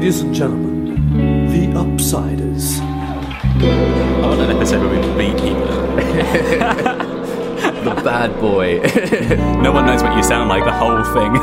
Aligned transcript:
Ladies 0.00 0.22
and 0.22 0.34
gentlemen, 0.34 1.50
the 1.50 1.66
Upsiders. 1.78 2.80
I 2.80 4.26
want 4.26 4.40
an 4.40 4.50
episode 4.56 4.80
where 4.80 4.98
we 4.98 5.02
beat 5.18 5.36
people. 5.36 5.66
the 7.84 8.00
bad 8.02 8.32
boy. 8.40 8.78
no 9.60 9.72
one 9.72 9.84
knows 9.84 10.02
what 10.02 10.16
you 10.16 10.22
sound 10.22 10.48
like. 10.48 10.64
The 10.64 10.72
whole 10.72 11.04
thing. 11.04 11.36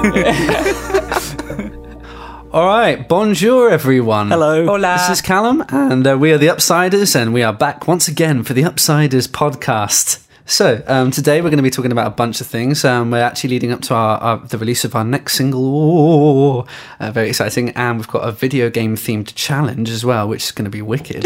All 2.52 2.66
right, 2.66 3.08
bonjour 3.08 3.70
everyone. 3.70 4.30
Hello. 4.30 4.66
Hola. 4.66 5.06
This 5.08 5.20
is 5.20 5.22
Callum, 5.22 5.64
and 5.70 6.08
uh, 6.08 6.18
we 6.18 6.32
are 6.32 6.40
the 6.40 6.48
Upsiders, 6.48 7.16
and 7.16 7.36
we 7.36 7.44
are 7.44 7.54
back 7.54 7.88
once 7.88 8.08
again 8.08 8.42
for 8.42 8.54
the 8.54 8.64
Upsiders 8.64 9.28
podcast. 9.28 10.27
So 10.50 10.82
um, 10.88 11.12
today 11.12 11.42
we're 11.42 11.50
going 11.50 11.58
to 11.58 11.64
be 11.64 11.70
talking 11.70 11.92
about 11.92 12.08
a 12.08 12.12
bunch 12.12 12.40
of 12.40 12.48
things. 12.48 12.86
Um, 12.86 13.12
we're 13.12 13.22
actually 13.22 13.50
leading 13.50 13.74
up 13.74 13.82
to 13.82 13.94
our, 13.94 14.18
our, 14.20 14.38
the 14.38 14.58
release 14.58 14.86
of 14.86 14.96
our 14.96 15.04
next 15.04 15.36
single, 15.36 16.66
uh, 17.02 17.12
very 17.12 17.28
exciting, 17.28 17.72
and 17.72 17.98
we've 17.98 18.08
got 18.08 18.20
a 18.20 18.32
video 18.32 18.70
game 18.70 18.96
themed 18.96 19.34
challenge 19.36 19.90
as 19.90 20.06
well, 20.06 20.26
which 20.30 20.46
is 20.46 20.52
going 20.54 20.64
to 20.64 20.72
be 20.72 20.82
wicked. 20.82 21.24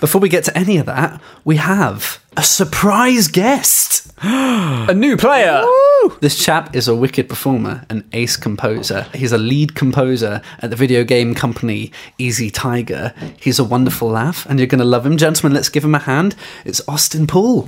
Before 0.00 0.18
we 0.18 0.30
get 0.30 0.44
to 0.44 0.56
any 0.56 0.78
of 0.78 0.86
that, 0.86 1.20
we 1.44 1.56
have 1.56 2.24
a 2.36 2.42
surprise 2.42 3.28
guest, 3.28 4.12
a 4.22 4.94
new 4.94 5.16
player. 5.16 5.62
Woo! 5.64 6.16
This 6.20 6.42
chap 6.42 6.76
is 6.76 6.86
a 6.86 6.94
wicked 6.94 7.28
performer, 7.28 7.84
an 7.90 8.08
ace 8.12 8.36
composer. 8.36 9.06
He's 9.14 9.32
a 9.32 9.38
lead 9.38 9.74
composer 9.74 10.40
at 10.60 10.70
the 10.70 10.76
video 10.76 11.02
game 11.04 11.34
company 11.34 11.90
Easy 12.18 12.50
Tiger. 12.50 13.12
He's 13.40 13.58
a 13.58 13.64
wonderful 13.64 14.08
laugh, 14.08 14.46
and 14.46 14.58
you're 14.58 14.68
going 14.68 14.78
to 14.78 14.84
love 14.84 15.04
him. 15.04 15.16
Gentlemen, 15.16 15.54
let's 15.54 15.68
give 15.68 15.84
him 15.84 15.94
a 15.94 15.98
hand. 15.98 16.36
It's 16.64 16.80
Austin 16.88 17.26
Poole. 17.26 17.66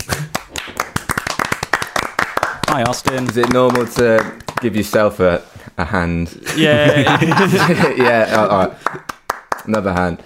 Hi, 2.68 2.84
Austin. 2.84 3.28
Is 3.28 3.36
it 3.36 3.52
normal 3.52 3.86
to 3.86 4.40
give 4.60 4.76
yourself 4.76 5.20
a, 5.20 5.44
a 5.76 5.84
hand? 5.84 6.40
Yeah. 6.56 7.20
yeah, 7.96 8.36
all 8.38 8.48
right. 8.48 8.72
Another 9.64 9.92
hand. 9.92 10.22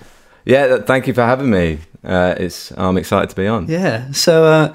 Yeah, 0.47 0.79
thank 0.79 1.09
you 1.09 1.13
for 1.13 1.23
having 1.23 1.51
me. 1.51 1.81
Uh, 2.05 2.37
it's 2.39 2.73
I'm 2.79 2.97
excited 2.97 3.31
to 3.31 3.37
be 3.37 3.49
on. 3.49 3.67
Yeah. 3.67 4.11
So, 4.13 4.45
uh, 4.45 4.75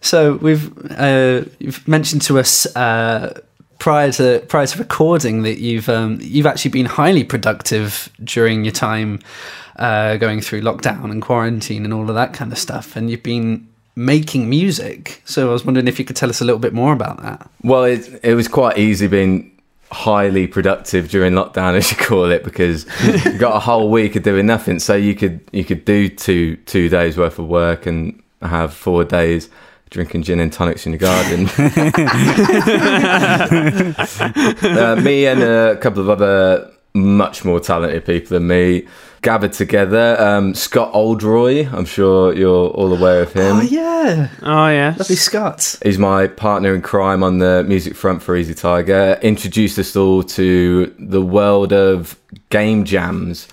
so 0.00 0.34
we've 0.34 0.70
uh, 0.90 1.44
you've 1.60 1.86
mentioned 1.86 2.22
to 2.22 2.40
us 2.40 2.66
uh, 2.76 3.40
prior 3.78 4.10
to 4.12 4.44
prior 4.48 4.66
to 4.66 4.78
recording 4.78 5.42
that 5.42 5.58
you've 5.60 5.88
um, 5.88 6.18
you've 6.20 6.46
actually 6.46 6.72
been 6.72 6.86
highly 6.86 7.22
productive 7.22 8.10
during 8.22 8.64
your 8.64 8.72
time 8.72 9.20
uh, 9.76 10.16
going 10.16 10.40
through 10.40 10.62
lockdown 10.62 11.12
and 11.12 11.22
quarantine 11.22 11.84
and 11.84 11.94
all 11.94 12.08
of 12.08 12.16
that 12.16 12.34
kind 12.34 12.50
of 12.50 12.58
stuff, 12.58 12.96
and 12.96 13.08
you've 13.08 13.22
been 13.22 13.68
making 13.94 14.50
music. 14.50 15.22
So 15.24 15.50
I 15.50 15.52
was 15.52 15.64
wondering 15.64 15.86
if 15.86 16.00
you 16.00 16.04
could 16.04 16.16
tell 16.16 16.30
us 16.30 16.40
a 16.40 16.44
little 16.44 16.58
bit 16.58 16.72
more 16.72 16.92
about 16.92 17.22
that. 17.22 17.48
Well, 17.62 17.84
it 17.84 18.20
it 18.24 18.34
was 18.34 18.48
quite 18.48 18.76
easy 18.76 19.06
being 19.06 19.52
highly 19.92 20.46
productive 20.46 21.10
during 21.10 21.34
lockdown, 21.34 21.74
as 21.76 21.90
you 21.90 21.96
call 21.96 22.30
it, 22.30 22.44
because 22.44 22.86
you 23.24 23.38
got 23.38 23.56
a 23.56 23.60
whole 23.60 23.90
week 23.90 24.16
of 24.16 24.22
doing 24.22 24.46
nothing. 24.46 24.78
So 24.78 24.94
you 24.94 25.14
could 25.14 25.40
you 25.52 25.64
could 25.64 25.84
do 25.84 26.08
two 26.08 26.56
two 26.56 26.88
days 26.88 27.16
worth 27.16 27.38
of 27.38 27.46
work 27.46 27.86
and 27.86 28.20
have 28.40 28.74
four 28.74 29.04
days 29.04 29.48
drinking 29.90 30.22
gin 30.22 30.40
and 30.40 30.52
tonics 30.52 30.86
in 30.86 30.92
the 30.92 30.98
garden. 30.98 31.46
uh, 34.78 34.96
me 34.96 35.26
and 35.26 35.42
a 35.42 35.76
couple 35.76 36.00
of 36.00 36.08
other 36.08 36.70
much 36.94 37.44
more 37.44 37.60
talented 37.60 38.04
people 38.04 38.30
than 38.30 38.46
me 38.46 38.86
gathered 39.22 39.52
together. 39.52 40.20
Um, 40.20 40.54
Scott 40.54 40.92
Oldroy, 40.92 41.72
I'm 41.72 41.84
sure 41.84 42.34
you're 42.34 42.68
all 42.70 42.92
aware 42.92 43.22
of 43.22 43.32
him. 43.32 43.56
Oh 43.56 43.62
yeah, 43.62 44.28
oh 44.42 44.68
yeah, 44.68 44.94
lovely 44.98 45.16
Scott. 45.16 45.78
He's 45.82 45.98
my 45.98 46.26
partner 46.26 46.74
in 46.74 46.82
crime 46.82 47.22
on 47.22 47.38
the 47.38 47.64
music 47.66 47.94
front 47.94 48.22
for 48.22 48.36
Easy 48.36 48.54
Tiger. 48.54 49.18
Introduced 49.22 49.78
us 49.78 49.96
all 49.96 50.22
to 50.24 50.94
the 50.98 51.22
world 51.22 51.72
of 51.72 52.18
game 52.50 52.84
jams. 52.84 53.48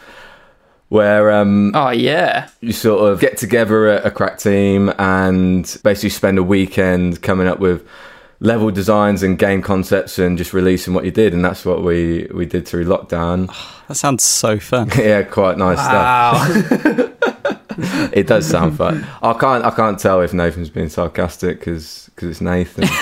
Where 0.90 1.30
um 1.30 1.72
oh 1.75 1.91
yeah 1.91 2.50
you 2.62 2.74
sort 2.74 3.13
of 3.13 3.19
get 3.19 3.38
together 3.38 3.90
a, 3.90 4.07
a 4.07 4.12
crack 4.12 4.40
team 4.40 4.91
and 4.97 5.63
basically 5.84 6.09
spend 6.09 6.40
a 6.40 6.44
weekend 6.44 7.22
coming 7.22 7.46
up 7.46 7.59
with 7.59 7.88
level 8.41 8.72
designs 8.72 9.22
and 9.22 9.38
game 9.38 9.61
concepts 9.61 10.17
and 10.17 10.38
just 10.38 10.53
releasing 10.53 10.94
what 10.94 11.03
you 11.03 11.11
did 11.11 11.33
and 11.33 11.44
that's 11.44 11.66
what 11.66 11.83
we 11.83 12.27
we 12.33 12.45
did 12.45 12.67
through 12.67 12.85
lockdown. 12.85 13.50
That 13.89 13.95
sounds 13.95 14.23
so 14.23 14.59
fun. 14.59 14.91
Yeah 14.95 15.23
quite 15.23 15.57
nice 15.57 15.77
wow. 15.77 16.35
stuff 16.35 17.09
it 18.13 18.27
does 18.27 18.47
sound 18.47 18.77
fun. 18.77 19.03
I 19.23 19.33
can't 19.33 19.66
i 19.66 19.72
can't 19.72 19.97
tell 19.97 20.22
if 20.22 20.31
nathan's 20.31 20.69
being 20.69 20.89
sarcastic 20.89 21.57
because 21.57 22.07
because 22.13 22.29
it's 22.29 22.41
nathan. 22.41 22.83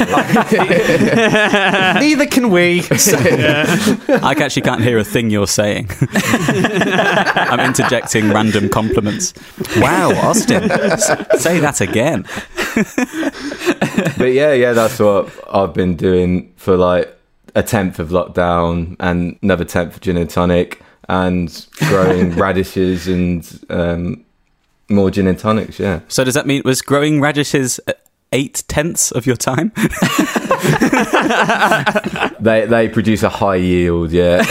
Neither 2.00 2.26
can 2.28 2.52
we. 2.52 2.84
I 2.90 4.36
actually 4.40 4.62
can't 4.62 4.82
hear 4.82 4.98
a 4.98 5.04
thing 5.04 5.30
you're 5.30 5.46
saying. 5.46 5.90
I'm 6.00 7.60
interjecting 7.60 8.30
random 8.30 8.70
compliments. 8.70 9.34
Wow 9.76 10.12
austin. 10.16 10.70
Say 11.38 11.60
that 11.60 11.82
again 11.82 12.26
but 14.18 14.32
yeah, 14.34 14.54
yeah, 14.54 14.74
that's 14.74 15.00
what 15.00 15.34
I've 15.52 15.74
been 15.74 15.96
doing 15.96 16.54
for 16.58 16.78
like 16.78 17.12
a 17.56 17.64
tenth 17.64 17.98
of 17.98 18.10
lockdown 18.10 18.96
and 19.00 19.40
another 19.42 19.66
tenth 19.66 19.96
of 19.96 20.02
gin 20.02 20.18
and 20.18 20.30
tonic 20.30 20.80
and 21.10 21.66
growing 21.88 22.36
radishes 22.36 23.08
and 23.08 23.66
um, 23.70 24.24
more 24.90 25.10
gin 25.10 25.26
and 25.28 25.40
tonics. 25.40 25.80
Yeah. 25.80 26.02
So 26.08 26.24
does 26.24 26.36
that 26.36 26.46
mean 26.46 26.62
was 26.66 26.84
growing 26.84 27.20
radishes 27.20 27.80
eight 28.32 28.64
tenths 28.68 29.12
of 29.12 29.26
your 29.26 29.38
time? 29.38 29.72
they 32.40 32.68
they 32.68 32.90
produce 32.90 33.24
a 33.24 33.30
high 33.30 33.56
yield. 33.56 34.12
Yeah. 34.12 34.44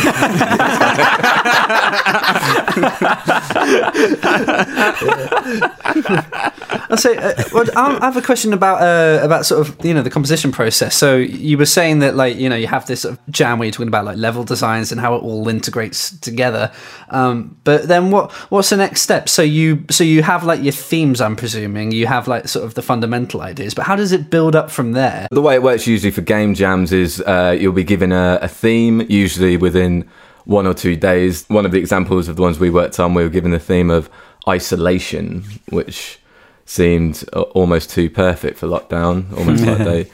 I'll 6.88 6.96
say, 6.96 7.16
uh, 7.16 7.34
well, 7.52 7.66
I 7.76 7.98
have 8.00 8.16
a 8.16 8.22
question 8.22 8.52
about 8.52 8.80
uh, 8.80 9.24
about 9.24 9.46
sort 9.46 9.66
of 9.66 9.84
you 9.84 9.92
know 9.92 10.02
the 10.02 10.10
composition 10.10 10.52
process. 10.52 10.94
So 10.94 11.16
you 11.16 11.58
were 11.58 11.66
saying 11.66 11.98
that 12.00 12.14
like 12.14 12.36
you 12.36 12.48
know 12.48 12.56
you 12.56 12.68
have 12.68 12.86
this 12.86 13.02
sort 13.02 13.14
of 13.14 13.20
jam 13.30 13.58
where 13.58 13.66
you're 13.66 13.72
talking 13.72 13.88
about 13.88 14.04
like 14.04 14.16
level 14.16 14.44
designs 14.44 14.92
and 14.92 15.00
how 15.00 15.14
it 15.16 15.22
all 15.22 15.48
integrates 15.48 16.16
together. 16.18 16.70
Um, 17.08 17.56
but 17.64 17.88
then 17.88 18.10
what 18.10 18.30
what's 18.50 18.70
the 18.70 18.76
next 18.76 19.02
step? 19.02 19.28
So 19.28 19.42
you 19.42 19.84
so 19.90 20.04
you 20.04 20.22
have 20.22 20.44
like 20.44 20.62
your 20.62 20.72
themes. 20.72 21.20
I'm 21.20 21.36
presuming 21.36 21.92
you 21.92 22.06
have 22.06 22.28
like 22.28 22.48
sort 22.48 22.64
of 22.64 22.74
the 22.74 22.82
fundamental 22.82 23.40
ideas, 23.40 23.74
but 23.74 23.86
how 23.86 23.96
does 23.96 24.12
it 24.12 24.30
build 24.30 24.54
up 24.54 24.70
from 24.70 24.92
there? 24.92 25.26
The 25.30 25.42
way 25.42 25.54
it 25.54 25.62
works 25.62 25.86
usually 25.86 26.12
for 26.12 26.20
game 26.20 26.54
jams 26.54 26.92
is 26.92 27.20
uh, 27.22 27.56
you'll 27.58 27.72
be 27.72 27.84
given 27.84 28.12
a, 28.12 28.38
a 28.42 28.48
theme, 28.48 29.02
usually 29.08 29.56
within 29.56 30.08
one 30.46 30.66
or 30.66 30.74
two 30.74 30.96
days. 30.96 31.44
One 31.48 31.66
of 31.66 31.72
the 31.72 31.78
examples 31.78 32.28
of 32.28 32.36
the 32.36 32.42
ones 32.42 32.58
we 32.58 32.70
worked 32.70 32.98
on, 32.98 33.14
we 33.14 33.22
were 33.22 33.28
given 33.28 33.50
the 33.50 33.58
theme 33.58 33.90
of 33.90 34.08
isolation, 34.48 35.44
which 35.70 36.18
seemed 36.64 37.28
almost 37.32 37.90
too 37.90 38.08
perfect 38.10 38.58
for 38.58 38.66
lockdown, 38.66 39.36
almost 39.36 39.64
like 39.64 39.78
they 39.78 40.04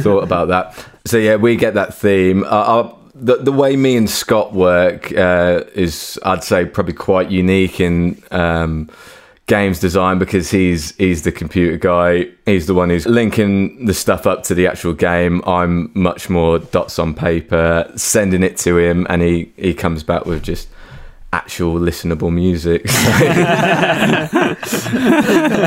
thought 0.00 0.24
about 0.24 0.48
that. 0.48 0.74
So 1.04 1.16
yeah, 1.16 1.36
we 1.36 1.56
get 1.56 1.74
that 1.74 1.94
theme. 1.94 2.44
Uh, 2.44 2.48
our, 2.48 2.98
the 3.14 3.36
the 3.36 3.52
way 3.52 3.76
me 3.76 3.96
and 3.96 4.08
Scott 4.08 4.52
work 4.52 5.12
uh, 5.12 5.64
is, 5.74 6.18
I'd 6.24 6.42
say, 6.42 6.64
probably 6.64 6.94
quite 6.94 7.30
unique 7.30 7.78
in 7.78 8.22
um, 8.30 8.88
games 9.46 9.80
design 9.80 10.18
because 10.18 10.50
he's 10.50 10.96
he's 10.96 11.22
the 11.22 11.32
computer 11.32 11.76
guy. 11.76 12.28
He's 12.46 12.66
the 12.66 12.74
one 12.74 12.90
who's 12.90 13.06
linking 13.06 13.86
the 13.86 13.94
stuff 13.94 14.26
up 14.26 14.44
to 14.44 14.54
the 14.54 14.66
actual 14.66 14.92
game. 14.92 15.42
I'm 15.46 15.90
much 15.94 16.30
more 16.30 16.58
dots 16.58 16.98
on 16.98 17.14
paper, 17.14 17.90
sending 17.96 18.42
it 18.42 18.56
to 18.58 18.78
him, 18.78 19.06
and 19.08 19.22
he 19.22 19.52
he 19.56 19.74
comes 19.74 20.02
back 20.02 20.26
with 20.26 20.42
just 20.42 20.68
actual 21.32 21.78
listenable 21.78 22.30
music. 22.32 22.82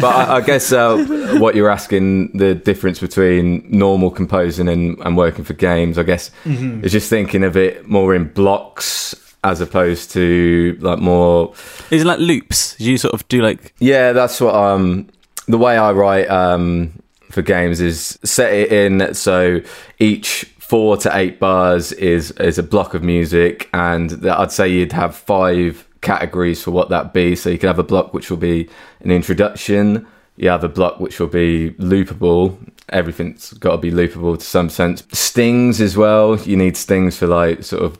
but 0.01 0.05
I, 0.05 0.35
I 0.35 0.41
guess 0.41 0.71
uh, 0.71 1.37
what 1.39 1.55
you're 1.55 1.71
asking, 1.71 2.37
the 2.37 2.53
difference 2.53 2.99
between 2.99 3.65
normal 3.69 4.11
composing 4.11 4.69
and, 4.69 4.99
and 4.99 5.17
working 5.17 5.43
for 5.43 5.53
games, 5.53 5.97
I 5.97 6.03
guess, 6.03 6.29
mm-hmm. 6.43 6.83
is 6.83 6.91
just 6.91 7.09
thinking 7.09 7.43
of 7.43 7.57
it 7.57 7.89
more 7.89 8.13
in 8.13 8.25
blocks 8.25 9.15
as 9.45 9.61
opposed 9.61 10.09
to 10.11 10.75
like 10.81 10.99
more. 10.99 11.53
Is 11.91 12.01
it 12.01 12.05
like 12.05 12.19
loops? 12.19 12.75
Do 12.75 12.83
You 12.91 12.97
sort 12.97 13.13
of 13.13 13.25
do 13.27 13.41
like. 13.43 13.73
Yeah, 13.79 14.11
that's 14.11 14.41
what 14.41 14.55
um 14.55 15.07
the 15.47 15.59
way 15.59 15.77
I 15.77 15.91
write 15.91 16.27
um 16.29 16.99
for 17.29 17.43
games 17.43 17.79
is 17.79 18.17
set 18.23 18.51
it 18.53 18.71
in 18.71 19.13
so 19.13 19.61
each 19.99 20.45
four 20.57 20.97
to 20.97 21.15
eight 21.15 21.39
bars 21.39 21.91
is 21.91 22.31
is 22.31 22.57
a 22.57 22.63
block 22.63 22.95
of 22.95 23.03
music, 23.03 23.69
and 23.71 24.27
I'd 24.27 24.51
say 24.51 24.67
you'd 24.67 24.93
have 24.93 25.15
five 25.15 25.87
categories 26.01 26.63
for 26.63 26.71
what 26.71 26.89
that 26.89 27.13
be. 27.13 27.35
So 27.35 27.51
you 27.51 27.59
could 27.59 27.67
have 27.67 27.79
a 27.79 27.83
block 27.83 28.13
which 28.15 28.31
will 28.31 28.37
be 28.37 28.67
an 29.01 29.11
introduction. 29.11 30.07
You 30.37 30.49
have 30.49 30.63
a 30.63 30.69
block 30.69 30.99
which 30.99 31.19
will 31.19 31.27
be 31.27 31.71
loopable. 31.77 32.57
Everything's 32.89 33.53
got 33.53 33.71
to 33.73 33.77
be 33.77 33.91
loopable 33.91 34.37
to 34.39 34.45
some 34.45 34.69
sense. 34.69 35.03
Stings 35.11 35.81
as 35.81 35.95
well. 35.95 36.37
You 36.39 36.57
need 36.57 36.75
stings 36.77 37.17
for 37.17 37.27
like 37.27 37.63
sort 37.63 37.83
of 37.83 37.97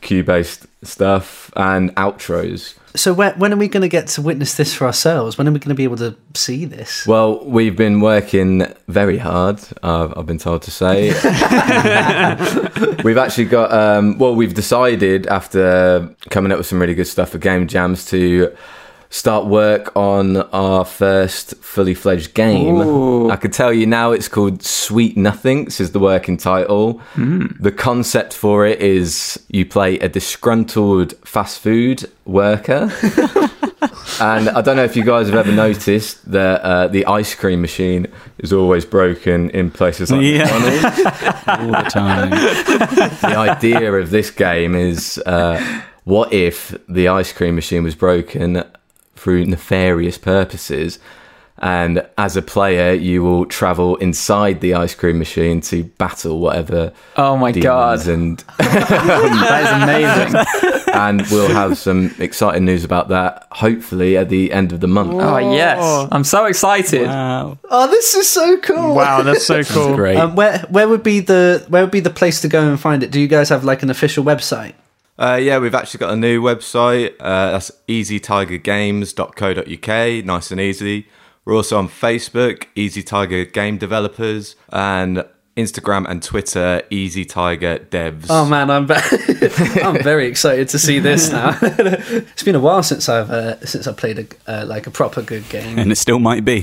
cue 0.00 0.24
based 0.24 0.66
stuff 0.82 1.52
and 1.56 1.94
outros. 1.96 2.76
So 2.94 3.14
when, 3.14 3.38
when 3.38 3.52
are 3.52 3.56
we 3.56 3.68
going 3.68 3.82
to 3.82 3.88
get 3.88 4.08
to 4.08 4.22
witness 4.22 4.54
this 4.56 4.74
for 4.74 4.86
ourselves? 4.86 5.38
When 5.38 5.48
are 5.48 5.52
we 5.52 5.58
going 5.58 5.70
to 5.70 5.74
be 5.74 5.84
able 5.84 5.96
to 5.96 6.14
see 6.34 6.66
this? 6.66 7.06
Well, 7.06 7.42
we've 7.44 7.76
been 7.76 8.00
working 8.00 8.66
very 8.88 9.16
hard. 9.16 9.60
Uh, 9.82 10.12
I've 10.14 10.26
been 10.26 10.38
told 10.38 10.62
to 10.62 10.70
say. 10.70 11.06
we've 13.02 13.16
actually 13.16 13.46
got. 13.46 13.72
Um, 13.72 14.18
well, 14.18 14.34
we've 14.34 14.52
decided 14.54 15.26
after 15.28 16.14
coming 16.28 16.52
up 16.52 16.58
with 16.58 16.66
some 16.66 16.80
really 16.80 16.94
good 16.94 17.06
stuff 17.06 17.30
for 17.30 17.38
game 17.38 17.66
jams 17.66 18.04
to 18.06 18.54
start 19.12 19.44
work 19.44 19.94
on 19.94 20.38
our 20.52 20.86
first 20.86 21.54
fully 21.56 21.92
fledged 21.92 22.32
game. 22.32 22.76
Ooh. 22.80 23.28
I 23.30 23.36
could 23.36 23.52
tell 23.52 23.70
you 23.70 23.84
now 23.86 24.10
it's 24.12 24.26
called 24.26 24.62
Sweet 24.62 25.18
Nothings 25.18 25.80
is 25.80 25.92
the 25.92 25.98
working 25.98 26.38
title. 26.38 27.00
The 27.14 27.70
concept 27.70 28.32
for 28.32 28.66
it 28.66 28.80
is 28.80 29.38
you 29.50 29.66
play 29.66 29.98
a 29.98 30.08
disgruntled 30.08 31.12
fast 31.26 31.60
food 31.60 32.10
worker. 32.24 32.90
and 34.20 34.48
I 34.48 34.62
don't 34.62 34.76
know 34.76 34.84
if 34.84 34.96
you 34.96 35.04
guys 35.04 35.26
have 35.26 35.36
ever 35.36 35.52
noticed 35.52 36.30
that 36.32 36.62
uh, 36.62 36.88
the 36.88 37.04
ice 37.04 37.34
cream 37.34 37.60
machine 37.60 38.06
is 38.38 38.50
always 38.50 38.86
broken 38.86 39.50
in 39.50 39.70
places 39.70 40.10
like 40.10 40.22
Yeah. 40.22 40.44
McDonald's 40.44 40.84
all 41.48 41.82
the 41.84 41.90
time. 41.90 42.30
the 42.30 43.36
idea 43.36 43.92
of 43.92 44.08
this 44.10 44.30
game 44.30 44.74
is 44.74 45.18
uh, 45.26 45.82
what 46.04 46.32
if 46.32 46.74
the 46.88 47.08
ice 47.08 47.30
cream 47.32 47.54
machine 47.54 47.82
was 47.84 47.94
broken 47.94 48.64
through 49.22 49.44
nefarious 49.44 50.18
purposes 50.18 50.98
and 51.58 52.04
as 52.18 52.36
a 52.36 52.42
player 52.42 52.92
you 52.92 53.22
will 53.22 53.46
travel 53.46 53.94
inside 53.96 54.60
the 54.60 54.74
ice 54.74 54.96
cream 54.96 55.16
machine 55.16 55.60
to 55.60 55.84
battle 55.84 56.40
whatever 56.40 56.92
Oh 57.14 57.36
my 57.36 57.52
god, 57.52 58.08
and 58.08 58.38
that 58.58 59.62
is 59.62 59.70
amazing. 59.82 60.92
and 60.92 61.22
we'll 61.30 61.52
have 61.52 61.78
some 61.78 62.12
exciting 62.18 62.64
news 62.64 62.82
about 62.82 63.08
that 63.10 63.46
hopefully 63.52 64.16
at 64.16 64.28
the 64.28 64.50
end 64.52 64.72
of 64.72 64.80
the 64.80 64.88
month 64.88 65.12
Oh 65.14 65.38
yes, 65.54 66.08
I'm 66.10 66.24
so 66.24 66.46
excited. 66.46 67.06
Wow. 67.06 67.58
Oh, 67.70 67.86
this 67.86 68.14
is 68.16 68.28
so 68.28 68.58
cool! 68.58 68.94
Wow, 68.96 69.22
that's 69.22 69.46
so 69.46 69.62
cool. 69.62 69.94
Great. 69.94 70.16
Um, 70.16 70.34
where 70.34 70.58
where 70.68 70.88
would 70.88 71.04
be 71.04 71.20
the 71.20 71.64
where 71.68 71.82
would 71.84 71.92
be 71.92 72.00
the 72.00 72.10
place 72.10 72.40
to 72.40 72.48
go 72.48 72.68
and 72.68 72.80
find 72.80 73.04
it? 73.04 73.12
Do 73.12 73.20
you 73.20 73.28
guys 73.28 73.50
have 73.50 73.62
like 73.62 73.84
an 73.84 73.90
official 73.90 74.24
website? 74.24 74.74
Uh, 75.22 75.36
yeah, 75.36 75.58
we've 75.58 75.74
actually 75.74 75.98
got 75.98 76.12
a 76.12 76.16
new 76.16 76.42
website. 76.42 77.14
Uh, 77.20 77.52
that's 77.52 77.70
easytigergames.co.uk. 77.86 80.24
Nice 80.24 80.50
and 80.50 80.60
easy. 80.60 81.06
We're 81.44 81.54
also 81.54 81.78
on 81.78 81.88
Facebook, 81.88 82.64
Easy 82.74 83.04
Tiger 83.04 83.44
Game 83.44 83.78
Developers, 83.78 84.56
and 84.70 85.24
Instagram 85.56 86.06
and 86.08 86.20
Twitter, 86.24 86.82
Easy 86.90 87.24
Tiger 87.24 87.78
Devs. 87.78 88.26
Oh 88.30 88.44
man, 88.44 88.68
I'm 88.68 88.88
ve- 88.88 88.94
I'm 89.82 90.02
very 90.02 90.26
excited 90.26 90.68
to 90.70 90.78
see 90.80 90.98
this 90.98 91.30
now. 91.30 91.56
it's 91.62 92.42
been 92.42 92.56
a 92.56 92.60
while 92.60 92.82
since 92.82 93.08
I've 93.08 93.30
uh, 93.30 93.64
since 93.64 93.86
I 93.86 93.92
played 93.92 94.18
a 94.18 94.26
uh, 94.50 94.64
like 94.66 94.88
a 94.88 94.90
proper 94.90 95.22
good 95.22 95.48
game. 95.50 95.78
and 95.78 95.92
it 95.92 95.96
still 95.98 96.18
might 96.18 96.44
be. 96.44 96.62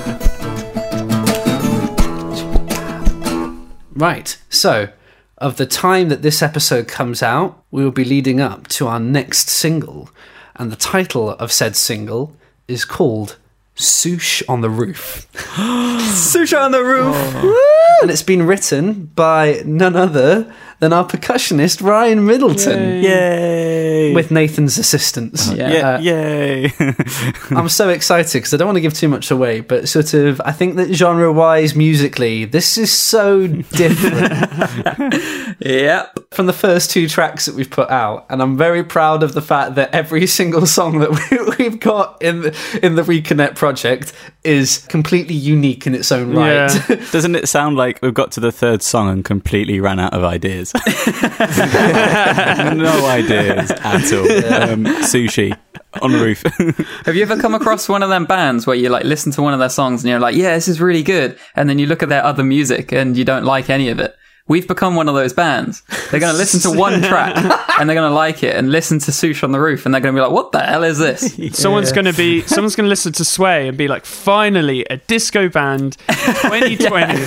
Right. 3.94 4.36
So, 4.48 4.88
of 5.38 5.56
the 5.56 5.66
time 5.66 6.08
that 6.08 6.22
this 6.22 6.42
episode 6.42 6.88
comes 6.88 7.22
out, 7.22 7.62
we 7.70 7.84
will 7.84 7.90
be 7.90 8.04
leading 8.04 8.40
up 8.40 8.68
to 8.68 8.86
our 8.86 9.00
next 9.00 9.48
single, 9.48 10.10
and 10.56 10.70
the 10.70 10.76
title 10.76 11.30
of 11.30 11.52
said 11.52 11.76
single 11.76 12.36
is 12.68 12.84
called 12.84 13.36
"Sush 13.74 14.42
on 14.48 14.60
the 14.60 14.70
Roof." 14.70 15.26
Sushi 16.14 16.58
on 16.58 16.70
the 16.70 16.82
roof. 16.82 17.14
Oh. 17.16 17.98
and 18.02 18.10
it's 18.10 18.22
been 18.22 18.46
written 18.46 19.06
by 19.14 19.62
none 19.64 19.96
other 19.96 20.52
than 20.84 20.92
our 20.92 21.06
percussionist 21.06 21.82
Ryan 21.82 22.26
Middleton 22.26 23.02
Yay! 23.02 24.12
with 24.12 24.30
Nathan's 24.30 24.76
assistance. 24.76 25.50
Yeah. 25.50 25.94
Uh, 25.94 25.98
Yay! 26.00 26.72
I'm 27.52 27.70
so 27.70 27.88
excited 27.88 28.34
because 28.34 28.52
I 28.52 28.58
don't 28.58 28.66
want 28.68 28.76
to 28.76 28.82
give 28.82 28.92
too 28.92 29.08
much 29.08 29.30
away, 29.30 29.60
but 29.60 29.88
sort 29.88 30.12
of, 30.12 30.42
I 30.44 30.52
think 30.52 30.76
that 30.76 30.92
genre 30.92 31.32
wise, 31.32 31.74
musically, 31.74 32.44
this 32.44 32.76
is 32.76 32.92
so 32.92 33.46
different 33.72 34.30
Yep. 35.60 36.18
from 36.32 36.44
the 36.44 36.52
first 36.52 36.90
two 36.90 37.08
tracks 37.08 37.46
that 37.46 37.54
we've 37.54 37.70
put 37.70 37.88
out. 37.88 38.26
And 38.28 38.42
I'm 38.42 38.58
very 38.58 38.84
proud 38.84 39.22
of 39.22 39.32
the 39.32 39.40
fact 39.40 39.76
that 39.76 39.94
every 39.94 40.26
single 40.26 40.66
song 40.66 40.98
that 40.98 41.10
we, 41.58 41.64
we've 41.64 41.80
got 41.80 42.20
in 42.20 42.42
the, 42.42 42.80
in 42.82 42.94
the 42.96 43.02
Reconnect 43.02 43.54
project 43.54 44.12
is 44.42 44.84
completely 44.88 45.34
unique 45.34 45.86
in 45.86 45.94
its 45.94 46.12
own 46.12 46.34
right. 46.34 46.74
Yeah. 46.90 46.96
Doesn't 47.10 47.36
it 47.36 47.48
sound 47.48 47.78
like 47.78 48.02
we've 48.02 48.12
got 48.12 48.32
to 48.32 48.40
the 48.40 48.52
third 48.52 48.82
song 48.82 49.08
and 49.08 49.24
completely 49.24 49.80
ran 49.80 49.98
out 49.98 50.12
of 50.12 50.22
ideas? 50.24 50.73
no 52.74 53.06
ideas 53.06 53.70
at 53.70 54.12
all. 54.12 54.24
Um, 54.24 54.84
sushi 55.04 55.56
on 56.02 56.12
the 56.12 56.18
roof. 56.18 56.42
Have 57.06 57.14
you 57.14 57.22
ever 57.22 57.38
come 57.38 57.54
across 57.54 57.88
one 57.88 58.02
of 58.02 58.08
them 58.08 58.24
bands 58.24 58.66
where 58.66 58.76
you 58.76 58.88
like 58.88 59.04
listen 59.04 59.30
to 59.32 59.42
one 59.42 59.52
of 59.52 59.60
their 59.60 59.68
songs 59.68 60.02
and 60.02 60.10
you're 60.10 60.18
like, 60.18 60.34
yeah, 60.34 60.54
this 60.54 60.68
is 60.68 60.80
really 60.80 61.02
good, 61.02 61.38
and 61.54 61.68
then 61.68 61.78
you 61.78 61.86
look 61.86 62.02
at 62.02 62.08
their 62.08 62.24
other 62.24 62.42
music 62.42 62.92
and 62.92 63.16
you 63.16 63.24
don't 63.24 63.44
like 63.44 63.70
any 63.70 63.88
of 63.88 64.00
it? 64.00 64.16
We've 64.46 64.68
become 64.68 64.94
one 64.94 65.08
of 65.08 65.14
those 65.14 65.32
bands. 65.32 65.82
They're 66.10 66.20
going 66.20 66.32
to 66.32 66.36
listen 66.38 66.60
to 66.70 66.78
one 66.78 67.00
track 67.08 67.34
and 67.78 67.88
they're 67.88 67.96
going 67.96 68.10
to 68.10 68.14
like 68.14 68.42
it 68.42 68.54
and 68.54 68.70
listen 68.70 68.98
to 68.98 69.10
Sush 69.10 69.42
on 69.42 69.52
the 69.52 69.58
Roof 69.60 69.86
and 69.86 69.94
they're 69.94 70.02
going 70.02 70.14
to 70.14 70.18
be 70.18 70.22
like, 70.22 70.32
what 70.32 70.52
the 70.52 70.60
hell 70.60 70.82
is 70.84 70.98
this? 70.98 71.34
Someone's 71.58 71.92
going 71.92 72.04
to 72.04 72.12
be, 72.12 72.42
someone's 72.42 72.76
going 72.76 72.84
to 72.84 72.90
listen 72.90 73.12
to 73.14 73.24
Sway 73.24 73.68
and 73.68 73.78
be 73.78 73.88
like, 73.88 74.04
finally, 74.04 74.84
a 74.90 74.98
disco 74.98 75.48
band, 75.48 75.96
2020. 76.08 77.26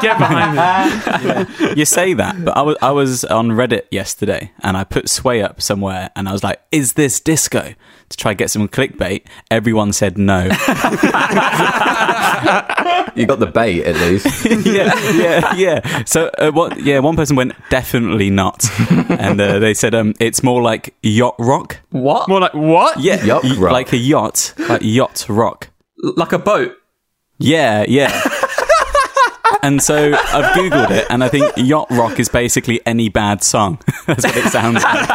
Get 0.00 0.18
behind 0.18 1.58
me. 1.60 1.74
you 1.76 1.84
say 1.84 2.12
that, 2.14 2.44
but 2.44 2.56
I 2.56 2.62
was 2.62 2.76
I 2.82 2.90
was 2.90 3.24
on 3.24 3.50
Reddit 3.50 3.82
yesterday 3.92 4.50
and 4.62 4.76
I 4.76 4.82
put 4.84 5.08
Sway 5.08 5.42
up 5.42 5.62
somewhere 5.62 6.10
and 6.16 6.28
I 6.28 6.32
was 6.32 6.42
like, 6.42 6.60
"Is 6.72 6.94
this 6.94 7.20
disco?" 7.20 7.74
To 8.10 8.16
try 8.16 8.30
and 8.32 8.38
get 8.38 8.50
some 8.50 8.68
clickbait. 8.68 9.22
Everyone 9.50 9.92
said 9.92 10.16
no. 10.16 10.44
you 13.14 13.26
got 13.26 13.38
the 13.40 13.50
bait 13.52 13.84
at 13.84 13.96
least 13.96 14.44
yeah, 14.66 14.94
yeah, 15.12 15.54
yeah. 15.54 16.04
So 16.04 16.30
uh, 16.38 16.50
what? 16.50 16.80
Yeah, 16.82 17.00
one 17.00 17.16
person 17.16 17.36
went 17.36 17.52
definitely 17.70 18.30
not, 18.30 18.64
and 19.10 19.40
uh, 19.40 19.58
they 19.58 19.74
said 19.74 19.94
um, 19.94 20.14
it's 20.20 20.42
more 20.42 20.62
like 20.62 20.94
yacht 21.02 21.34
rock. 21.38 21.80
What? 21.90 22.28
More 22.28 22.40
like, 22.40 22.54
what? 22.54 22.98
Yeah, 23.00 23.22
Yacht 23.24 23.44
y- 23.44 23.56
rock. 23.58 23.72
like 23.72 23.92
a 23.92 23.96
yacht, 23.96 24.54
like 24.58 24.82
yacht 24.82 25.26
rock. 25.28 25.68
Like 25.98 26.32
a 26.32 26.38
boat? 26.38 26.74
Yeah, 27.38 27.84
yeah. 27.88 28.22
And 29.62 29.82
so 29.82 30.12
I've 30.12 30.54
googled 30.54 30.90
it, 30.90 31.06
and 31.10 31.24
I 31.24 31.28
think 31.28 31.52
yacht 31.56 31.88
rock 31.90 32.18
is 32.18 32.28
basically 32.28 32.80
any 32.86 33.08
bad 33.08 33.42
song. 33.42 33.78
That's 34.06 34.24
what 34.24 34.36
it 34.36 34.50
sounds 34.50 34.82
like. 34.82 35.08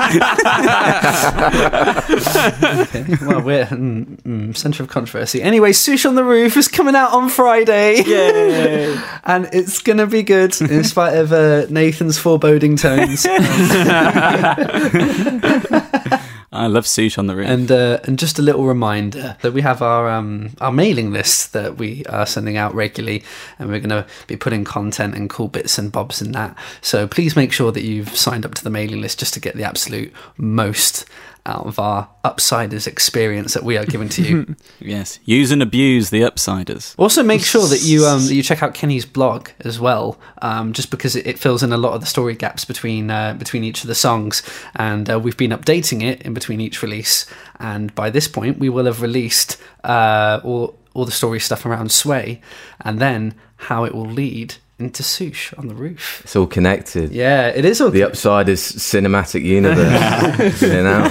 well, 3.21 3.41
we're 3.41 3.65
mm, 3.65 4.05
mm, 4.21 4.57
centre 4.57 4.83
of 4.83 4.89
controversy. 4.89 5.41
Anyway, 5.41 5.73
Sush 5.73 6.05
on 6.05 6.15
the 6.15 6.23
Roof 6.23 6.57
is 6.57 6.67
coming 6.67 6.95
out 6.95 7.11
on 7.11 7.29
Friday. 7.29 8.03
Yay! 8.03 8.97
and 9.23 9.49
it's 9.53 9.81
going 9.81 9.97
to 9.97 10.07
be 10.07 10.23
good 10.23 10.59
in 10.61 10.83
spite 10.83 11.17
of 11.17 11.31
uh, 11.31 11.65
Nathan's 11.69 12.17
foreboding 12.17 12.75
tones. 12.75 13.25
I 16.53 16.67
love 16.67 16.85
sushi 16.85 17.17
on 17.17 17.25
the 17.27 17.35
roof. 17.35 17.47
and 17.47 17.71
uh, 17.71 17.99
and 18.03 18.19
just 18.19 18.37
a 18.37 18.43
little 18.43 18.65
reminder 18.65 19.37
that 19.41 19.53
we 19.53 19.61
have 19.61 19.81
our 19.81 20.09
um, 20.09 20.51
our 20.61 20.71
mailing 20.71 21.11
list 21.11 21.51
that 21.53 21.77
we 21.77 22.05
are 22.05 22.27
sending 22.27 22.57
out 22.57 22.75
regularly, 22.75 23.23
and 23.57 23.69
we're 23.69 23.79
going 23.79 23.89
to 23.89 24.05
be 24.27 24.37
putting 24.37 24.63
content 24.63 25.15
and 25.15 25.29
cool 25.29 25.47
bits 25.47 25.77
and 25.79 25.91
bobs 25.91 26.21
in 26.21 26.31
that. 26.33 26.55
So 26.81 27.07
please 27.07 27.35
make 27.35 27.51
sure 27.51 27.71
that 27.71 27.83
you've 27.83 28.15
signed 28.15 28.45
up 28.45 28.53
to 28.55 28.63
the 28.63 28.69
mailing 28.69 29.01
list 29.01 29.19
just 29.19 29.33
to 29.33 29.39
get 29.39 29.55
the 29.55 29.63
absolute 29.63 30.13
most 30.37 31.05
out 31.45 31.65
of 31.65 31.77
our 31.77 32.09
upsiders 32.23 32.87
experience 32.87 33.53
that 33.53 33.63
we 33.63 33.77
are 33.77 33.85
giving 33.85 34.07
to 34.09 34.21
you. 34.21 34.55
yes, 34.79 35.19
use 35.25 35.51
and 35.51 35.61
abuse 35.61 36.09
the 36.09 36.21
upsiders. 36.21 36.95
Also, 36.97 37.21
make 37.21 37.41
sure 37.41 37.67
that 37.67 37.81
you 37.83 38.05
um, 38.05 38.21
that 38.27 38.33
you 38.33 38.43
check 38.43 38.63
out 38.63 38.73
Kenny's 38.73 39.05
blog 39.05 39.49
as 39.61 39.79
well, 39.79 40.17
um, 40.41 40.73
just 40.73 40.89
because 40.89 41.15
it, 41.15 41.27
it 41.27 41.37
fills 41.37 41.61
in 41.63 41.73
a 41.73 41.77
lot 41.77 41.93
of 41.93 42.01
the 42.01 42.07
story 42.07 42.35
gaps 42.35 42.65
between 42.65 43.11
uh, 43.11 43.33
between 43.33 43.63
each 43.63 43.81
of 43.81 43.87
the 43.87 43.95
songs, 43.95 44.41
and 44.75 45.09
uh, 45.09 45.19
we've 45.19 45.37
been 45.37 45.51
updating 45.51 46.01
it 46.01 46.21
in 46.21 46.33
between 46.33 46.61
each 46.61 46.81
release. 46.81 47.25
And 47.59 47.93
by 47.95 48.09
this 48.09 48.27
point, 48.27 48.59
we 48.59 48.69
will 48.69 48.85
have 48.85 49.01
released 49.01 49.57
uh, 49.83 50.39
all 50.43 50.77
all 50.93 51.05
the 51.05 51.11
story 51.11 51.39
stuff 51.39 51.65
around 51.65 51.91
Sway, 51.91 52.41
and 52.81 52.99
then 52.99 53.35
how 53.57 53.83
it 53.83 53.93
will 53.93 54.09
lead 54.09 54.55
into 54.79 55.03
Sush 55.03 55.53
on 55.53 55.67
the 55.67 55.75
roof. 55.75 56.21
it's 56.23 56.35
all 56.35 56.47
connected 56.47 57.11
Yeah, 57.11 57.47
it 57.49 57.63
is 57.63 57.79
all. 57.79 57.91
the 57.91 58.01
Upsiders 58.01 58.75
cinematic 58.77 59.43
universe 59.43 60.61
you 60.61 60.83
know? 60.83 61.07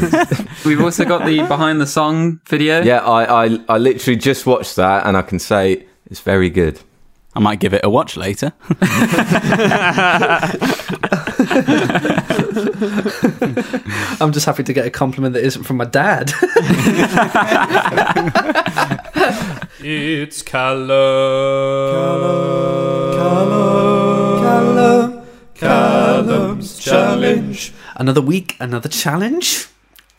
We've 0.64 0.80
also 0.82 1.04
got 1.04 1.24
the 1.24 1.38
behind 1.46 1.80
the 1.80 1.86
song 1.86 2.40
video. 2.48 2.82
yeah 2.82 2.98
I, 2.98 3.46
I 3.46 3.58
i 3.68 3.78
literally 3.78 4.16
just 4.18 4.46
watched 4.46 4.76
that 4.76 5.06
and 5.06 5.16
i 5.16 5.22
can 5.22 5.38
say 5.38 5.86
it's 6.10 6.20
very 6.20 6.50
good 6.50 6.80
I 7.34 7.40
might 7.40 7.60
give 7.60 7.72
it 7.72 7.80
a 7.82 7.88
watch 7.88 8.18
later. 8.18 8.52
I'm 14.20 14.32
just 14.32 14.46
happy 14.46 14.64
to 14.64 14.72
get 14.72 14.86
a 14.86 14.90
compliment 14.90 15.34
that 15.34 15.44
isn't 15.44 15.62
from 15.64 15.76
my 15.76 15.84
dad. 15.84 16.32
It's 19.78 20.42
Callum. 20.42 20.88
Callum, 23.14 24.42
Callum. 24.42 25.26
Callum's 25.54 26.78
challenge. 26.78 27.72
Another 27.96 28.20
week, 28.20 28.56
another 28.58 28.88
challenge. 28.88 29.66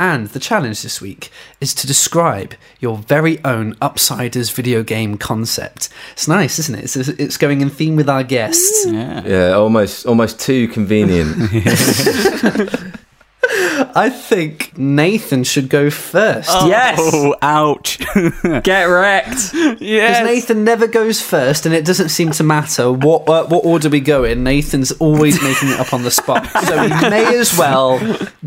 And 0.04 0.28
the 0.28 0.40
challenge 0.40 0.84
this 0.84 1.00
week 1.00 1.32
is 1.62 1.74
to 1.76 1.88
describe 1.88 2.56
your 2.82 2.98
very 2.98 3.42
own 3.46 3.76
Upsiders 3.76 4.54
video 4.54 4.84
game 4.84 5.18
concept. 5.18 5.88
It's 6.12 6.28
nice, 6.28 6.60
isn't 6.60 6.76
it? 6.76 6.84
It's, 6.84 7.08
it's 7.08 7.38
going 7.38 7.62
in 7.62 7.70
theme 7.70 7.96
with 7.96 8.10
our 8.10 8.22
guests. 8.22 8.86
Yeah. 8.86 9.24
Yeah, 9.26 9.52
almost 9.54 10.06
almost 10.06 10.42
too 10.42 10.68
convenient. 10.68 11.38
I 13.46 14.10
think 14.10 14.78
Nathan 14.78 15.44
should 15.44 15.70
go 15.70 15.90
first. 15.90 16.50
Yes. 16.66 17.00
Oh, 17.02 17.36
ouch. 17.42 18.00
Get 18.64 18.86
wrecked. 18.86 19.54
Yes. 19.54 20.20
Because 20.20 20.26
Nathan 20.26 20.64
never 20.64 20.88
goes 20.88 21.22
first, 21.22 21.66
and 21.66 21.76
it 21.76 21.86
doesn't 21.86 22.10
seem 22.10 22.32
to 22.32 22.44
matter 22.44 22.92
what 22.92 23.28
uh, 23.28 23.46
what 23.48 23.66
order 23.66 23.90
we 23.90 24.00
go 24.00 24.24
in. 24.24 24.44
Nathan's 24.44 24.92
always 24.94 25.42
making 25.42 25.70
it 25.70 25.80
up 25.80 25.94
on 25.94 26.04
the 26.04 26.12
spot, 26.12 26.48
so 26.66 26.82
he 26.84 27.10
may 27.10 27.38
as 27.38 27.58
well 27.58 28.00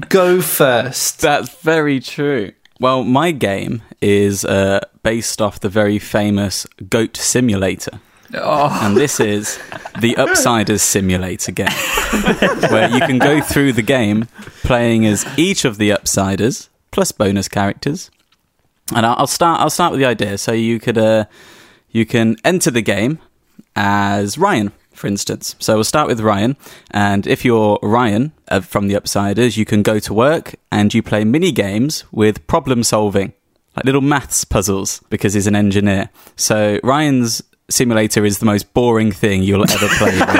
go 0.08 0.40
first. 0.40 1.20
That's 1.20 1.50
very 1.60 2.00
true. 2.00 2.52
Well, 2.80 3.04
my 3.04 3.30
game 3.32 3.82
is 4.00 4.44
uh, 4.44 4.80
based 5.02 5.40
off 5.40 5.60
the 5.60 5.68
very 5.68 5.98
famous 5.98 6.66
Goat 6.88 7.16
Simulator. 7.16 8.00
Oh, 8.38 8.78
And 8.82 8.96
this 8.96 9.18
is 9.18 9.56
the 10.00 10.14
Upsiders 10.14 10.80
Simulator 10.80 11.52
game, 11.52 11.68
where 12.70 12.90
you 12.90 13.00
can 13.00 13.18
go 13.18 13.40
through 13.40 13.72
the 13.72 13.82
game 13.82 14.26
playing 14.62 15.06
as 15.06 15.26
each 15.38 15.64
of 15.64 15.78
the 15.78 15.90
Upsiders 15.90 16.68
plus 16.90 17.12
bonus 17.12 17.48
characters. 17.48 18.10
And 18.94 19.06
I'll 19.06 19.26
start. 19.26 19.60
I'll 19.60 19.70
start 19.70 19.92
with 19.92 20.00
the 20.00 20.06
idea. 20.06 20.38
So 20.38 20.52
you 20.52 20.78
could, 20.78 20.98
uh, 20.98 21.24
you 21.90 22.04
can 22.04 22.36
enter 22.44 22.70
the 22.70 22.82
game 22.82 23.18
as 23.74 24.36
Ryan, 24.38 24.70
for 24.92 25.06
instance. 25.06 25.56
So 25.58 25.74
we'll 25.76 25.84
start 25.84 26.06
with 26.06 26.20
Ryan, 26.20 26.56
and 26.90 27.26
if 27.26 27.44
you're 27.44 27.78
Ryan 27.82 28.32
uh, 28.48 28.60
from 28.60 28.88
the 28.88 28.94
Upsiders, 28.94 29.56
you 29.56 29.64
can 29.64 29.82
go 29.82 29.98
to 29.98 30.12
work 30.14 30.54
and 30.70 30.92
you 30.92 31.02
play 31.02 31.24
mini 31.24 31.52
games 31.52 32.04
with 32.12 32.46
problem 32.46 32.82
solving, 32.82 33.32
like 33.74 33.86
little 33.86 34.02
maths 34.02 34.44
puzzles, 34.44 35.00
because 35.10 35.34
he's 35.34 35.46
an 35.46 35.56
engineer. 35.56 36.10
So 36.36 36.78
Ryan's 36.84 37.42
simulator 37.68 38.24
is 38.24 38.38
the 38.38 38.46
most 38.46 38.72
boring 38.74 39.10
thing 39.12 39.42
you'll 39.42 39.62
ever 39.62 39.88
play. 39.88 40.10
in 40.12 40.18
your 40.18 40.26
life. 40.26 40.36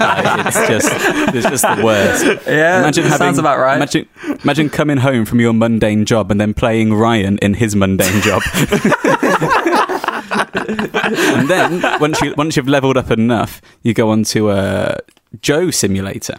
Like, 0.00 0.46
it's 0.46 0.68
just, 0.68 1.34
it's 1.34 1.48
just 1.48 1.62
the 1.62 1.82
worst. 1.84 2.46
yeah. 2.46 2.90
sounds 2.90 3.38
about 3.38 3.58
right. 3.58 3.76
Imagine, 3.76 4.08
imagine 4.42 4.70
coming 4.70 4.98
home 4.98 5.24
from 5.24 5.40
your 5.40 5.52
mundane 5.52 6.04
job 6.04 6.30
and 6.30 6.40
then 6.40 6.54
playing 6.54 6.94
Ryan 6.94 7.38
in 7.38 7.54
his 7.54 7.76
mundane 7.76 8.22
job. 8.22 8.42
and 10.68 11.48
then 11.48 12.00
once 12.00 12.20
you 12.20 12.34
once 12.36 12.56
you've 12.56 12.68
leveled 12.68 12.96
up 12.96 13.10
enough, 13.10 13.60
you 13.82 13.94
go 13.94 14.10
on 14.10 14.24
to 14.24 14.50
a 14.50 14.98
Joe 15.40 15.70
simulator. 15.70 16.36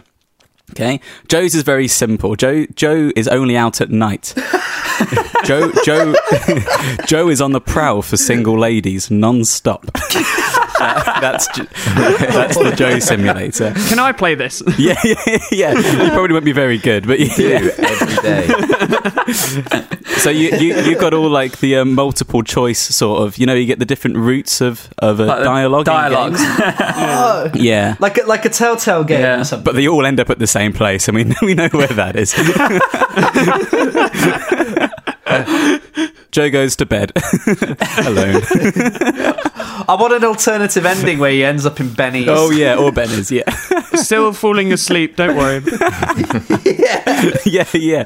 Okay, 0.70 1.00
Joe's 1.28 1.54
is 1.54 1.62
very 1.62 1.88
simple. 1.88 2.36
Joe 2.36 2.66
Joe 2.74 3.10
is 3.16 3.26
only 3.28 3.56
out 3.56 3.80
at 3.80 3.90
night. 3.90 4.34
Joe 5.44 5.72
Joe 5.84 6.14
Joe 7.06 7.28
is 7.28 7.40
on 7.40 7.52
the 7.52 7.60
prowl 7.60 8.02
for 8.02 8.16
single 8.16 8.58
ladies 8.58 9.10
non-stop. 9.10 9.86
That- 9.92 10.66
uh, 10.80 11.20
that's 11.20 11.46
ju- 11.48 11.66
that's 11.94 12.56
the 12.56 12.72
Joe 12.76 12.98
simulator. 12.98 13.72
Can 13.88 13.98
I 13.98 14.12
play 14.12 14.34
this? 14.34 14.62
Yeah, 14.78 14.96
yeah, 15.04 15.38
yeah. 15.52 15.72
You 15.78 16.10
probably 16.10 16.32
won't 16.32 16.44
be 16.44 16.52
very 16.52 16.78
good, 16.78 17.06
but 17.06 17.18
yeah. 17.20 17.58
Do 17.58 17.70
every 17.78 18.16
day. 18.22 18.48
So 20.20 20.30
you, 20.30 20.50
you 20.56 20.74
you 20.82 20.96
got 20.98 21.12
all 21.12 21.28
like 21.28 21.58
the 21.60 21.76
um, 21.76 21.94
multiple 21.94 22.42
choice 22.42 22.78
sort 22.80 23.22
of. 23.22 23.36
You 23.38 23.46
know, 23.46 23.54
you 23.54 23.66
get 23.66 23.78
the 23.78 23.84
different 23.84 24.16
routes 24.16 24.60
of 24.62 24.88
of 24.98 25.20
uh, 25.20 25.24
a 25.24 25.26
Like 25.26 25.40
uh, 25.40 25.44
dialogue. 25.44 25.84
Dialogues. 25.84 26.38
games. 26.40 26.60
Oh. 26.62 27.50
Yeah. 27.54 27.96
Like 28.00 28.18
a, 28.18 28.22
like 28.26 28.44
a 28.46 28.48
Telltale 28.48 29.04
game 29.04 29.20
Yeah. 29.20 29.40
or 29.40 29.44
something. 29.44 29.64
But 29.64 29.74
they 29.74 29.86
all 29.88 30.06
end 30.06 30.18
up 30.20 30.30
at 30.30 30.38
the 30.38 30.46
same 30.46 30.72
place, 30.72 31.08
and 31.08 31.14
we 31.16 31.24
know, 31.24 31.36
we 31.42 31.54
know 31.54 31.68
where 31.72 31.86
that 31.88 32.16
is. 32.16 32.32
Joe 36.30 36.50
goes 36.50 36.76
to 36.76 36.86
bed 36.86 37.12
alone. 38.06 38.42
Oh, 39.82 39.84
I 39.88 40.00
want 40.00 40.12
an 40.12 40.24
alternative 40.24 40.84
ending 40.86 41.18
where 41.18 41.30
he 41.30 41.42
ends 41.42 41.64
up 41.66 41.80
in 41.80 41.92
Benny's. 41.92 42.28
Oh 42.28 42.50
yeah, 42.50 42.76
or 42.76 42.92
Benny's. 42.92 43.32
Yeah, 43.32 43.48
Still 43.94 44.32
falling 44.32 44.72
asleep. 44.72 45.16
Don't 45.16 45.36
worry. 45.36 45.62
yeah, 47.44 47.66
yeah. 47.72 48.04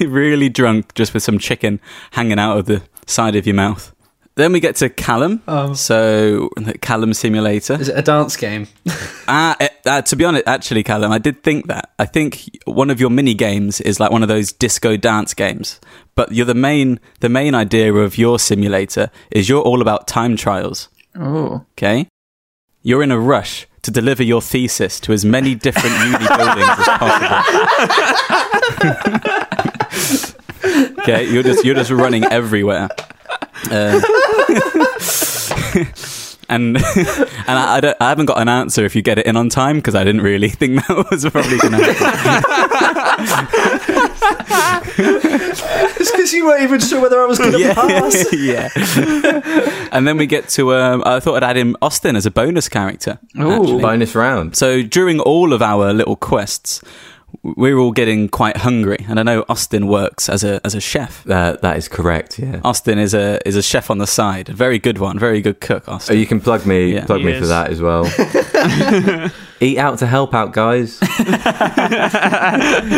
really 0.00 0.48
drunk, 0.48 0.94
just 0.94 1.14
with 1.14 1.22
some 1.22 1.38
chicken 1.38 1.80
hanging 2.12 2.38
out 2.38 2.58
of 2.58 2.66
the 2.66 2.82
side 3.06 3.36
of 3.36 3.46
your 3.46 3.54
mouth. 3.56 3.92
Then 4.38 4.52
we 4.52 4.60
get 4.60 4.76
to 4.76 4.88
Callum. 4.88 5.42
So 5.74 6.48
Callum 6.80 7.12
Simulator. 7.12 7.74
Is 7.74 7.88
it 7.88 7.98
a 7.98 8.02
dance 8.02 8.36
game? 8.36 8.68
Ah, 9.30 9.54
eh, 9.60 9.68
uh, 9.84 10.00
to 10.00 10.16
be 10.16 10.24
honest, 10.24 10.44
actually, 10.46 10.82
Callum, 10.82 11.12
I 11.12 11.18
did 11.18 11.42
think 11.42 11.66
that. 11.66 11.90
I 11.98 12.06
think 12.06 12.48
one 12.64 12.88
of 12.88 12.98
your 12.98 13.10
mini 13.10 13.34
games 13.34 13.78
is 13.78 14.00
like 14.00 14.10
one 14.10 14.22
of 14.22 14.28
those 14.30 14.52
disco 14.52 14.96
dance 14.96 15.34
games. 15.34 15.80
But 16.14 16.32
you're 16.32 16.46
the 16.46 16.54
main, 16.54 16.98
the 17.20 17.28
main 17.28 17.54
idea 17.54 17.92
of 17.92 18.16
your 18.16 18.38
simulator 18.38 19.10
is 19.30 19.46
you're 19.46 19.60
all 19.60 19.82
about 19.82 20.08
time 20.08 20.34
trials. 20.38 20.88
Oh. 21.14 21.66
Okay, 21.72 22.08
you're 22.82 23.02
in 23.02 23.10
a 23.10 23.18
rush 23.18 23.66
to 23.82 23.90
deliver 23.90 24.22
your 24.22 24.40
thesis 24.40 24.98
to 25.00 25.12
as 25.12 25.26
many 25.26 25.54
different 25.54 25.94
uni 26.06 26.26
buildings 26.26 26.68
as 26.78 26.88
possible. 30.64 30.94
okay, 31.02 31.30
you're 31.30 31.42
just 31.42 31.66
you're 31.66 31.74
just 31.74 31.90
running 31.90 32.24
everywhere. 32.24 32.88
Um, 33.70 34.00
and 36.48 36.76
and 36.96 37.48
I, 37.48 37.76
I, 37.76 37.80
don't, 37.80 37.96
I 38.00 38.08
haven't 38.08 38.26
got 38.26 38.40
an 38.40 38.48
answer 38.48 38.84
if 38.84 38.96
you 38.96 39.02
get 39.02 39.18
it 39.18 39.26
in 39.26 39.36
on 39.36 39.48
time 39.48 39.76
because 39.76 39.94
I 39.94 40.04
didn't 40.04 40.22
really 40.22 40.48
think 40.48 40.86
that 40.86 41.06
was 41.10 41.28
probably 41.30 41.58
going 41.58 41.72
to 41.72 41.92
happen. 41.92 42.24
it's 46.00 46.10
because 46.10 46.32
you 46.32 46.46
weren't 46.46 46.62
even 46.62 46.80
sure 46.80 47.00
whether 47.00 47.20
I 47.20 47.26
was 47.26 47.38
going 47.38 47.52
to 47.52 47.60
yeah, 47.60 47.74
pass. 47.74 48.32
yeah. 48.32 48.70
and 49.92 50.06
then 50.06 50.16
we 50.16 50.26
get 50.26 50.48
to 50.50 50.74
um, 50.74 51.02
I 51.04 51.20
thought 51.20 51.42
I'd 51.42 51.50
add 51.50 51.56
in 51.56 51.76
Austin 51.82 52.16
as 52.16 52.26
a 52.26 52.30
bonus 52.30 52.68
character. 52.68 53.18
actually. 53.36 53.82
Bonus 53.82 54.14
round. 54.14 54.56
So 54.56 54.82
during 54.82 55.20
all 55.20 55.52
of 55.52 55.62
our 55.62 55.92
little 55.92 56.16
quests, 56.16 56.82
we're 57.42 57.78
all 57.78 57.92
getting 57.92 58.28
quite 58.28 58.58
hungry, 58.58 58.98
and 59.08 59.18
I 59.20 59.22
know 59.22 59.44
Austin 59.48 59.86
works 59.86 60.28
as 60.28 60.42
a 60.44 60.60
as 60.64 60.74
a 60.74 60.80
chef. 60.80 61.28
Uh, 61.28 61.56
that 61.62 61.76
is 61.76 61.88
correct. 61.88 62.38
Yeah. 62.38 62.60
Austin 62.64 62.98
is 62.98 63.14
a 63.14 63.38
is 63.46 63.56
a 63.56 63.62
chef 63.62 63.90
on 63.90 63.98
the 63.98 64.06
side, 64.06 64.48
a 64.48 64.52
very 64.54 64.78
good 64.78 64.98
one, 64.98 65.18
very 65.18 65.40
good 65.40 65.60
cook. 65.60 65.84
Oh, 65.86 65.94
Austin. 65.94 66.18
you 66.18 66.26
can 66.26 66.40
plug 66.40 66.66
me, 66.66 66.94
Yeah. 66.94 67.04
plug 67.06 67.20
He 67.20 67.26
me 67.26 67.38
for 67.38 67.46
that 67.46 67.70
as 67.70 67.80
well. 67.80 68.04
Eat 69.60 69.78
out 69.78 69.98
to 69.98 70.06
help 70.06 70.34
out, 70.34 70.52
guys. 70.52 70.98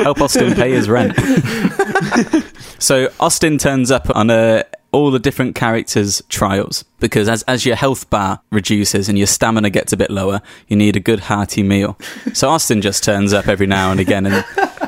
help 0.03 0.21
Austin 0.21 0.55
pay 0.55 0.73
his 0.73 0.89
rent. 0.89 1.19
so 2.79 3.09
Austin 3.19 3.57
turns 3.59 3.91
up 3.91 4.15
on 4.15 4.29
a, 4.31 4.65
all 4.93 5.11
the 5.11 5.19
different 5.19 5.55
characters' 5.55 6.23
trials 6.29 6.85
because 6.99 7.29
as, 7.29 7.43
as 7.45 7.65
your 7.65 7.77
health 7.77 8.11
bar 8.11 8.41
reduces 8.51 9.09
and 9.09 9.17
your 9.17 9.27
stamina 9.27 9.71
gets 9.71 9.93
a 9.93 9.97
bit 9.97 10.11
lower, 10.11 10.43
you 10.69 10.77
need 10.77 10.97
a 10.97 11.01
good 11.01 11.21
hearty 11.21 11.63
meal. 11.63 11.99
So 12.33 12.49
Austin 12.49 12.81
just 12.81 13.03
turns 13.03 13.33
up 13.33 13.49
every 13.49 13.67
now 13.67 13.91
and 13.91 13.99
again 13.99 14.27
and 14.27 14.45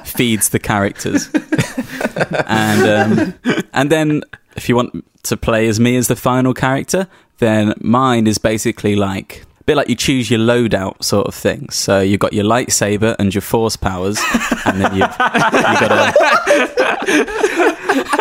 feeds 0.07 0.51
the 0.51 0.59
characters. 0.59 1.29
and 2.47 2.89
um, 2.89 3.35
and 3.73 3.91
then 3.91 4.23
if 4.55 4.69
you 4.69 4.77
want 4.77 5.05
to 5.25 5.37
play 5.37 5.67
as 5.67 5.81
me 5.81 5.97
as 5.97 6.09
the 6.09 6.17
final 6.17 6.55
character, 6.55 7.09
then 7.39 7.75
mine 7.81 8.27
is 8.27 8.39
basically 8.39 8.95
like 8.95 9.45
bit 9.65 9.77
like 9.77 9.89
you 9.89 9.95
choose 9.97 10.31
your 10.31 10.41
loadout 10.41 11.03
sort 11.03 11.27
of 11.27 11.35
thing. 11.35 11.71
So 11.71 12.01
you've 12.01 12.21
got 12.21 12.33
your 12.33 12.45
lightsaber 12.45 13.17
and 13.19 13.35
your 13.35 13.43
force 13.43 13.77
powers, 13.77 14.19
and 14.67 14.81
then 14.81 14.95
you've, 14.95 15.11
you've 15.11 15.81
got 15.81 15.93
a 15.93 16.13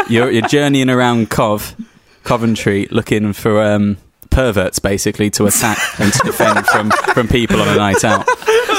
you're, 0.10 0.32
you're 0.32 0.48
journeying 0.48 0.90
around 0.90 1.30
Cov, 1.30 1.76
Coventry, 2.24 2.88
looking 2.92 3.34
for 3.34 3.62
um, 3.62 3.98
perverts 4.30 4.80
basically 4.80 5.30
to 5.32 5.46
attack 5.46 5.78
and 6.00 6.12
to 6.14 6.20
defend 6.26 6.66
from 6.68 6.92
from 7.14 7.28
people 7.28 7.62
on 7.62 7.68
a 7.68 7.76
night 7.76 8.04
out. 8.04 8.28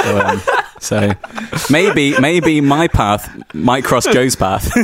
So, 0.02 0.18
um, 0.20 0.40
so 0.82 1.12
maybe 1.70 2.18
maybe 2.18 2.60
my 2.60 2.88
path 2.88 3.54
might 3.54 3.84
cross 3.84 4.06
Joe's 4.06 4.36
path. 4.36 4.70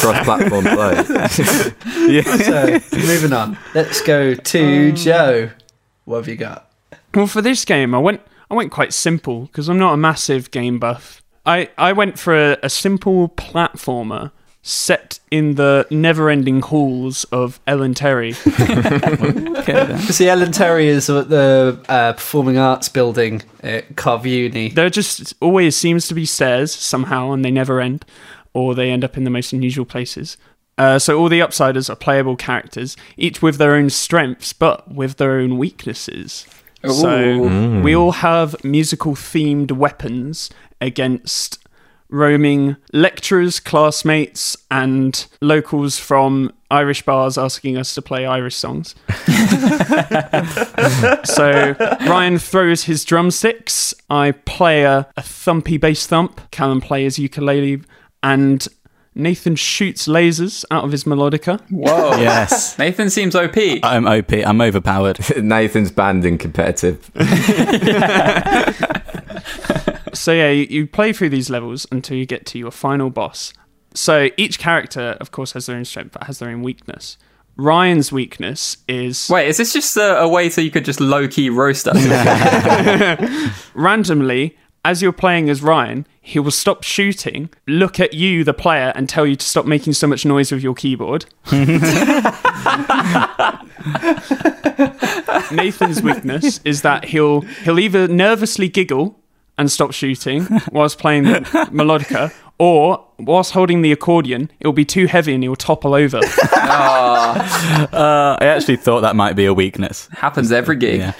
Cross-platform 0.00 0.64
play. 0.64 1.04
So, 2.40 2.78
moving 2.96 3.32
on. 3.32 3.58
Let's 3.74 4.00
go 4.02 4.34
to 4.34 4.90
um, 4.90 4.96
Joe. 4.96 5.50
What 6.04 6.18
have 6.18 6.28
you 6.28 6.36
got? 6.36 6.70
Well, 7.14 7.26
for 7.26 7.40
this 7.40 7.64
game, 7.64 7.94
I 7.94 7.98
went 7.98 8.20
I 8.50 8.54
went 8.54 8.72
quite 8.72 8.92
simple 8.92 9.42
because 9.42 9.68
I'm 9.68 9.78
not 9.78 9.94
a 9.94 9.96
massive 9.96 10.50
game 10.50 10.78
buff. 10.78 11.22
I, 11.46 11.70
I 11.78 11.92
went 11.92 12.18
for 12.18 12.34
a, 12.34 12.58
a 12.62 12.68
simple 12.68 13.30
platformer 13.30 14.32
set 14.62 15.18
in 15.30 15.54
the 15.54 15.86
never-ending 15.90 16.60
halls 16.60 17.24
of 17.24 17.60
Ellen 17.66 17.94
Terry. 17.94 18.34
Okay. 19.60 19.98
See, 19.98 20.26
Ellen 20.26 20.52
Terry 20.52 20.88
is 20.88 21.10
at 21.10 21.28
the 21.28 21.78
uh, 21.88 22.14
Performing 22.14 22.56
Arts 22.56 22.88
Building 22.88 23.42
at 23.62 23.94
Cov 23.94 24.24
Uni. 24.26 24.70
there 24.70 24.88
just 24.88 25.34
always 25.40 25.76
seems 25.76 26.08
to 26.08 26.14
be 26.14 26.24
stairs 26.24 26.72
somehow, 26.72 27.32
and 27.32 27.44
they 27.44 27.50
never 27.50 27.78
end, 27.80 28.06
or 28.54 28.74
they 28.74 28.90
end 28.90 29.04
up 29.04 29.18
in 29.18 29.24
the 29.24 29.30
most 29.30 29.52
unusual 29.52 29.84
places. 29.84 30.38
Uh, 30.78 30.98
so 30.98 31.18
all 31.18 31.28
the 31.28 31.40
Upsiders 31.40 31.90
are 31.90 31.94
playable 31.94 32.36
characters, 32.36 32.96
each 33.18 33.42
with 33.42 33.58
their 33.58 33.74
own 33.74 33.90
strengths, 33.90 34.54
but 34.54 34.90
with 34.92 35.18
their 35.18 35.32
own 35.38 35.58
weaknesses. 35.58 36.46
So 36.88 37.80
we 37.82 37.94
all 37.94 38.12
have 38.12 38.56
musical 38.64 39.14
themed 39.14 39.72
weapons 39.72 40.48
against 40.80 41.58
roaming 42.10 42.76
lecturers, 42.92 43.60
classmates, 43.60 44.56
and 44.70 45.26
locals 45.40 45.98
from 45.98 46.52
Irish 46.70 47.02
bars 47.02 47.38
asking 47.38 47.76
us 47.76 47.94
to 47.94 48.02
play 48.02 48.26
Irish 48.26 48.56
songs. 48.56 48.94
so 51.24 51.74
Ryan 52.06 52.38
throws 52.38 52.84
his 52.84 53.04
drumsticks. 53.04 53.94
I 54.08 54.32
play 54.32 54.82
a, 54.82 55.08
a 55.16 55.22
thumpy 55.22 55.80
bass 55.80 56.06
thump. 56.06 56.50
Callum 56.50 56.80
plays 56.80 57.18
ukulele, 57.18 57.82
and 58.22 58.66
Nathan 59.14 59.56
shoots 59.56 60.06
lasers 60.06 60.64
out 60.70 60.84
of 60.84 60.92
his 60.92 61.04
melodica. 61.04 61.60
Whoa. 61.70 62.16
Yes. 62.18 62.78
Nathan 62.78 63.10
seems 63.10 63.34
OP. 63.34 63.56
I'm 63.82 64.06
OP. 64.06 64.32
I'm 64.32 64.60
overpowered. 64.60 65.18
Nathan's 65.42 65.90
banned 65.90 66.24
in 66.24 66.38
competitive. 66.38 67.10
So 70.20 70.32
yeah, 70.32 70.50
you, 70.50 70.66
you 70.68 70.86
play 70.86 71.14
through 71.14 71.30
these 71.30 71.48
levels 71.48 71.86
until 71.90 72.14
you 72.14 72.26
get 72.26 72.44
to 72.46 72.58
your 72.58 72.70
final 72.70 73.08
boss. 73.08 73.54
So 73.94 74.28
each 74.36 74.58
character, 74.58 75.16
of 75.18 75.30
course, 75.30 75.52
has 75.52 75.64
their 75.64 75.76
own 75.76 75.86
strength, 75.86 76.12
but 76.12 76.24
has 76.24 76.40
their 76.40 76.50
own 76.50 76.62
weakness. 76.62 77.16
Ryan's 77.56 78.12
weakness 78.12 78.76
is 78.86 79.30
Wait, 79.30 79.48
is 79.48 79.56
this 79.56 79.72
just 79.72 79.96
a, 79.96 80.20
a 80.20 80.28
way 80.28 80.50
so 80.50 80.60
you 80.60 80.70
could 80.70 80.84
just 80.84 81.00
low 81.00 81.26
key 81.26 81.48
roast 81.48 81.88
us? 81.88 81.96
randomly, 83.74 84.58
as 84.84 85.00
you're 85.00 85.10
playing 85.10 85.48
as 85.48 85.62
Ryan, 85.62 86.06
he 86.20 86.38
will 86.38 86.50
stop 86.50 86.84
shooting, 86.84 87.48
look 87.66 87.98
at 87.98 88.12
you, 88.12 88.44
the 88.44 88.52
player, 88.52 88.92
and 88.94 89.08
tell 89.08 89.26
you 89.26 89.36
to 89.36 89.46
stop 89.46 89.64
making 89.64 89.94
so 89.94 90.06
much 90.06 90.26
noise 90.26 90.52
with 90.52 90.62
your 90.62 90.74
keyboard. 90.74 91.24
Nathan's 95.50 96.02
weakness 96.02 96.60
is 96.64 96.82
that 96.82 97.06
he'll 97.06 97.40
he'll 97.40 97.78
either 97.80 98.06
nervously 98.06 98.68
giggle 98.68 99.16
and 99.60 99.70
stop 99.70 99.92
shooting 99.92 100.48
whilst 100.72 100.98
playing 100.98 101.24
the 101.24 101.40
melodica, 101.70 102.32
or 102.58 103.06
whilst 103.18 103.52
holding 103.52 103.82
the 103.82 103.92
accordion, 103.92 104.50
it'll 104.58 104.72
be 104.72 104.86
too 104.86 105.06
heavy 105.06 105.34
and 105.34 105.42
he'll 105.42 105.54
topple 105.54 105.94
over. 105.94 106.20
Uh, 107.30 108.36
I 108.40 108.46
actually 108.46 108.76
thought 108.76 109.00
that 109.02 109.14
might 109.14 109.34
be 109.36 109.44
a 109.44 109.54
weakness. 109.54 110.08
Happens 110.12 110.50
every 110.50 110.76
gig. 110.76 110.98
Yeah. 111.00 111.12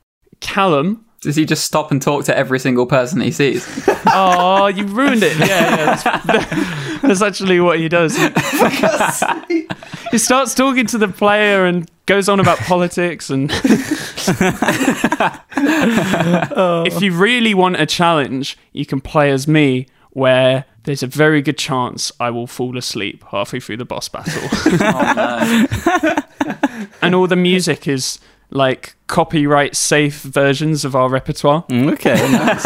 Callum 0.40 1.04
Does 1.24 1.36
he 1.36 1.46
just 1.46 1.64
stop 1.64 1.90
and 1.90 2.02
talk 2.02 2.26
to 2.26 2.36
every 2.36 2.58
single 2.60 2.84
person 2.84 3.20
he 3.22 3.32
sees? 3.32 3.66
Oh, 4.16 4.66
you 4.66 4.86
ruined 4.86 5.24
it. 5.24 5.36
Yeah, 5.38 5.46
yeah. 5.46 5.86
That's, 5.86 6.04
that's 7.02 7.22
actually 7.22 7.58
what 7.58 7.80
he 7.80 7.88
does. 7.88 8.16
He, 8.16 8.28
he 10.12 10.18
starts 10.18 10.54
talking 10.54 10.86
to 10.86 10.98
the 10.98 11.08
player 11.08 11.64
and 11.64 11.90
goes 12.06 12.28
on 12.28 12.38
about 12.38 12.58
politics. 12.58 13.30
And 13.30 13.50
if 15.56 17.02
you 17.02 17.12
really 17.12 17.54
want 17.54 17.80
a 17.80 17.86
challenge, 17.86 18.56
you 18.72 18.86
can 18.86 19.00
play 19.00 19.32
as 19.32 19.48
me, 19.48 19.88
where 20.10 20.66
there's 20.84 21.02
a 21.02 21.08
very 21.08 21.42
good 21.42 21.58
chance 21.58 22.12
I 22.20 22.30
will 22.30 22.46
fall 22.46 22.78
asleep 22.78 23.24
halfway 23.32 23.58
through 23.58 23.78
the 23.78 23.84
boss 23.84 24.08
battle. 24.08 24.48
Oh 24.80 25.66
no. 25.96 26.86
and 27.02 27.14
all 27.16 27.26
the 27.26 27.36
music 27.36 27.88
is 27.88 28.20
like 28.54 28.94
copyright 29.08 29.76
safe 29.76 30.22
versions 30.22 30.84
of 30.84 30.94
our 30.96 31.10
repertoire. 31.10 31.64
Mm, 31.64 31.92
Okay. 31.92 32.14
nice. 32.30 32.64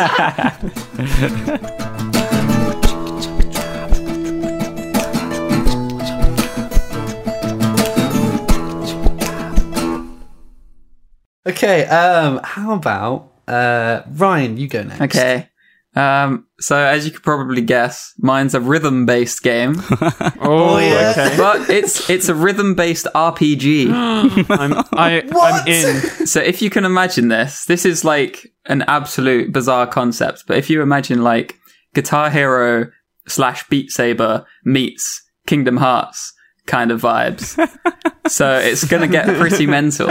Okay, 11.47 11.87
um, 11.87 12.41
how 12.45 12.75
about 12.75 13.33
uh, 13.47 14.03
Ryan? 14.11 14.59
You 14.59 14.69
go 14.69 14.83
next. 14.83 15.17
Okay. 15.17 15.49
Um, 15.97 16.47
so 16.61 16.77
as 16.77 17.07
you 17.07 17.11
could 17.13 17.23
probably 17.23 17.61
guess, 17.63 18.13
mine's 18.19 18.55
a 18.55 18.61
rhythm-based 18.61 19.43
game, 19.43 19.75
Oh, 20.41 20.79
yeah. 20.79 21.15
okay. 21.17 21.37
but 21.37 21.69
it's 21.71 22.09
it's 22.11 22.29
a 22.29 22.35
rhythm-based 22.35 23.07
RPG. 23.15 23.91
I'm, 24.51 24.73
I, 24.93 25.23
I'm 25.35 25.67
in. 25.67 26.27
so 26.27 26.41
if 26.41 26.63
you 26.63 26.71
can 26.71 26.85
imagine 26.85 27.29
this, 27.29 27.65
this 27.65 27.85
is 27.85 28.05
like 28.05 28.47
an 28.67 28.83
absolute 28.83 29.53
bizarre 29.53 29.87
concept. 29.87 30.45
But 30.47 30.59
if 30.59 30.71
you 30.71 30.83
imagine 30.83 31.23
like 31.23 31.57
Guitar 31.95 32.31
Hero 32.31 32.91
slash 33.27 33.67
Beat 33.69 33.91
Saber 33.91 34.47
meets 34.65 35.23
Kingdom 35.47 35.79
Hearts 35.79 36.33
kind 36.69 36.93
of 36.93 37.01
vibes, 37.01 37.57
so 38.29 38.57
it's 38.59 38.85
gonna 38.85 39.09
get 39.09 39.27
pretty 39.39 39.67
mental. 39.67 40.11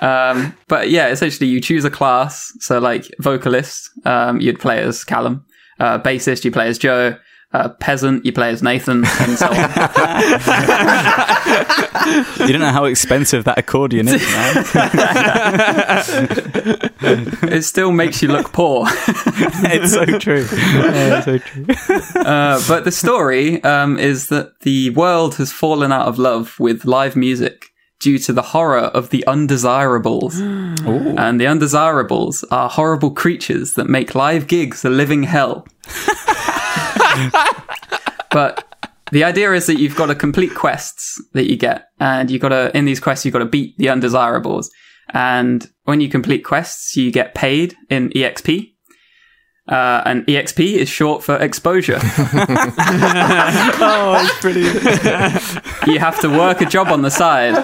Um, 0.00 0.56
but 0.66 0.90
yeah, 0.90 1.08
essentially 1.08 1.48
you 1.48 1.60
choose 1.60 1.84
a 1.84 1.90
class. 1.90 2.52
So 2.58 2.80
like 2.80 3.04
vocalist, 3.20 3.90
um, 4.04 4.40
you'd 4.40 4.58
play 4.58 4.82
as 4.82 5.04
Callum. 5.04 5.44
Uh, 5.78 6.00
bassist, 6.00 6.44
you 6.44 6.50
play 6.50 6.68
as 6.68 6.78
Joe. 6.78 7.16
Uh, 7.52 7.68
peasant, 7.68 8.26
you 8.26 8.32
play 8.32 8.50
as 8.50 8.62
Nathan, 8.62 9.04
and 9.20 9.38
so 9.38 9.46
on. 9.46 9.56
You 12.06 12.52
don't 12.52 12.60
know 12.60 12.70
how 12.70 12.84
expensive 12.84 13.44
that 13.44 13.58
accordion 13.58 14.06
is, 14.08 14.22
man. 14.22 14.64
it 17.52 17.64
still 17.64 17.90
makes 17.90 18.22
you 18.22 18.28
look 18.28 18.52
poor. 18.52 18.86
it's 18.88 19.92
so 19.92 20.04
true. 20.18 20.46
Yeah, 20.52 21.18
it's 21.18 21.24
so 21.24 21.38
true. 21.38 21.66
Uh, 22.20 22.62
but 22.68 22.84
the 22.84 22.92
story 22.92 23.62
um, 23.64 23.98
is 23.98 24.28
that 24.28 24.60
the 24.60 24.90
world 24.90 25.36
has 25.36 25.52
fallen 25.52 25.92
out 25.92 26.06
of 26.06 26.18
love 26.18 26.58
with 26.60 26.84
live 26.84 27.16
music 27.16 27.66
due 27.98 28.18
to 28.18 28.32
the 28.32 28.42
horror 28.42 28.78
of 28.78 29.10
the 29.10 29.26
undesirables. 29.26 30.40
And 30.86 31.40
the 31.40 31.46
undesirables 31.46 32.44
are 32.50 32.68
horrible 32.68 33.10
creatures 33.10 33.72
that 33.72 33.88
make 33.88 34.14
live 34.14 34.46
gigs 34.46 34.84
a 34.84 34.90
living 34.90 35.24
hell. 35.24 35.66
but 38.30 38.64
the 39.12 39.24
idea 39.24 39.52
is 39.52 39.66
that 39.66 39.78
you've 39.78 39.96
got 39.96 40.06
to 40.06 40.14
complete 40.14 40.54
quests 40.54 41.22
that 41.32 41.48
you 41.48 41.56
get, 41.56 41.88
and 42.00 42.30
you've 42.30 42.42
got 42.42 42.48
to, 42.50 42.76
in 42.76 42.84
these 42.84 43.00
quests, 43.00 43.24
you've 43.24 43.32
got 43.32 43.40
to 43.40 43.44
beat 43.46 43.76
the 43.78 43.88
undesirables. 43.88 44.70
And 45.10 45.68
when 45.84 46.00
you 46.00 46.08
complete 46.08 46.44
quests, 46.44 46.96
you 46.96 47.12
get 47.12 47.34
paid 47.34 47.76
in 47.88 48.10
EXP. 48.10 48.72
Uh, 49.68 50.00
and 50.04 50.24
EXP 50.26 50.74
is 50.74 50.88
short 50.88 51.24
for 51.24 51.36
exposure. 51.36 51.98
Oh, 53.78 54.24
it's 54.24 54.40
brilliant. 54.40 54.82
you 55.86 55.98
have 55.98 56.20
to 56.20 56.28
work 56.28 56.60
a 56.60 56.66
job 56.66 56.88
on 56.88 57.02
the 57.02 57.10
side. 57.10 57.54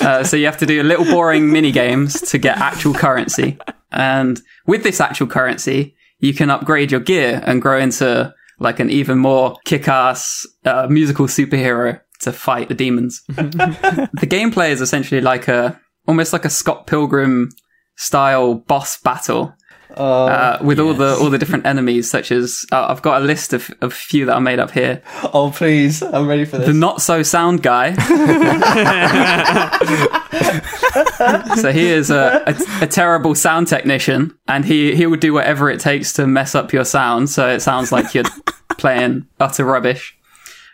Uh, 0.00 0.24
so 0.24 0.36
you 0.36 0.46
have 0.46 0.56
to 0.58 0.66
do 0.66 0.80
a 0.80 0.84
little 0.84 1.04
boring 1.04 1.52
mini 1.52 1.70
games 1.72 2.20
to 2.22 2.38
get 2.38 2.56
actual 2.58 2.94
currency. 2.94 3.58
And 3.92 4.40
with 4.66 4.82
this 4.82 5.00
actual 5.00 5.26
currency, 5.26 5.94
you 6.20 6.32
can 6.34 6.50
upgrade 6.50 6.90
your 6.90 7.00
gear 7.00 7.42
and 7.44 7.60
grow 7.60 7.78
into 7.78 8.34
like 8.60 8.78
an 8.78 8.90
even 8.90 9.18
more 9.18 9.56
kick-ass 9.64 10.46
uh, 10.64 10.86
musical 10.88 11.26
superhero 11.26 11.98
to 12.20 12.32
fight 12.32 12.68
the 12.68 12.74
demons. 12.74 13.22
the 13.28 14.26
gameplay 14.26 14.70
is 14.70 14.80
essentially 14.80 15.20
like 15.20 15.48
a 15.48 15.80
almost 16.06 16.32
like 16.32 16.44
a 16.44 16.50
Scott 16.50 16.86
Pilgrim 16.86 17.48
style 17.96 18.54
boss 18.54 19.00
battle. 19.00 19.54
Uh, 19.96 20.58
with 20.62 20.78
all 20.78 20.94
the 20.94 21.16
all 21.16 21.30
the 21.30 21.38
different 21.38 21.66
enemies, 21.66 22.10
such 22.10 22.32
as 22.32 22.64
uh, 22.72 22.86
I've 22.88 23.02
got 23.02 23.22
a 23.22 23.24
list 23.24 23.52
of 23.52 23.70
of 23.80 23.92
few 23.92 24.26
that 24.26 24.36
I 24.36 24.38
made 24.38 24.58
up 24.58 24.70
here. 24.70 25.02
Oh, 25.32 25.52
please. 25.54 26.02
I'm 26.02 26.26
ready 26.26 26.44
for 26.44 26.58
this. 26.58 26.66
The 26.66 26.74
not 26.74 27.02
so 27.02 27.22
sound 27.22 27.62
guy. 27.62 27.94
so 31.56 31.72
he 31.72 31.88
is 31.88 32.10
a, 32.10 32.42
a, 32.46 32.84
a 32.84 32.86
terrible 32.86 33.34
sound 33.34 33.68
technician, 33.68 34.36
and 34.48 34.64
he 34.64 34.94
he 34.94 35.06
would 35.06 35.20
do 35.20 35.32
whatever 35.32 35.70
it 35.70 35.80
takes 35.80 36.12
to 36.14 36.26
mess 36.26 36.54
up 36.54 36.72
your 36.72 36.84
sound, 36.84 37.30
so 37.30 37.48
it 37.48 37.60
sounds 37.60 37.92
like 37.92 38.14
you're 38.14 38.24
playing 38.78 39.26
utter 39.38 39.64
rubbish. 39.64 40.16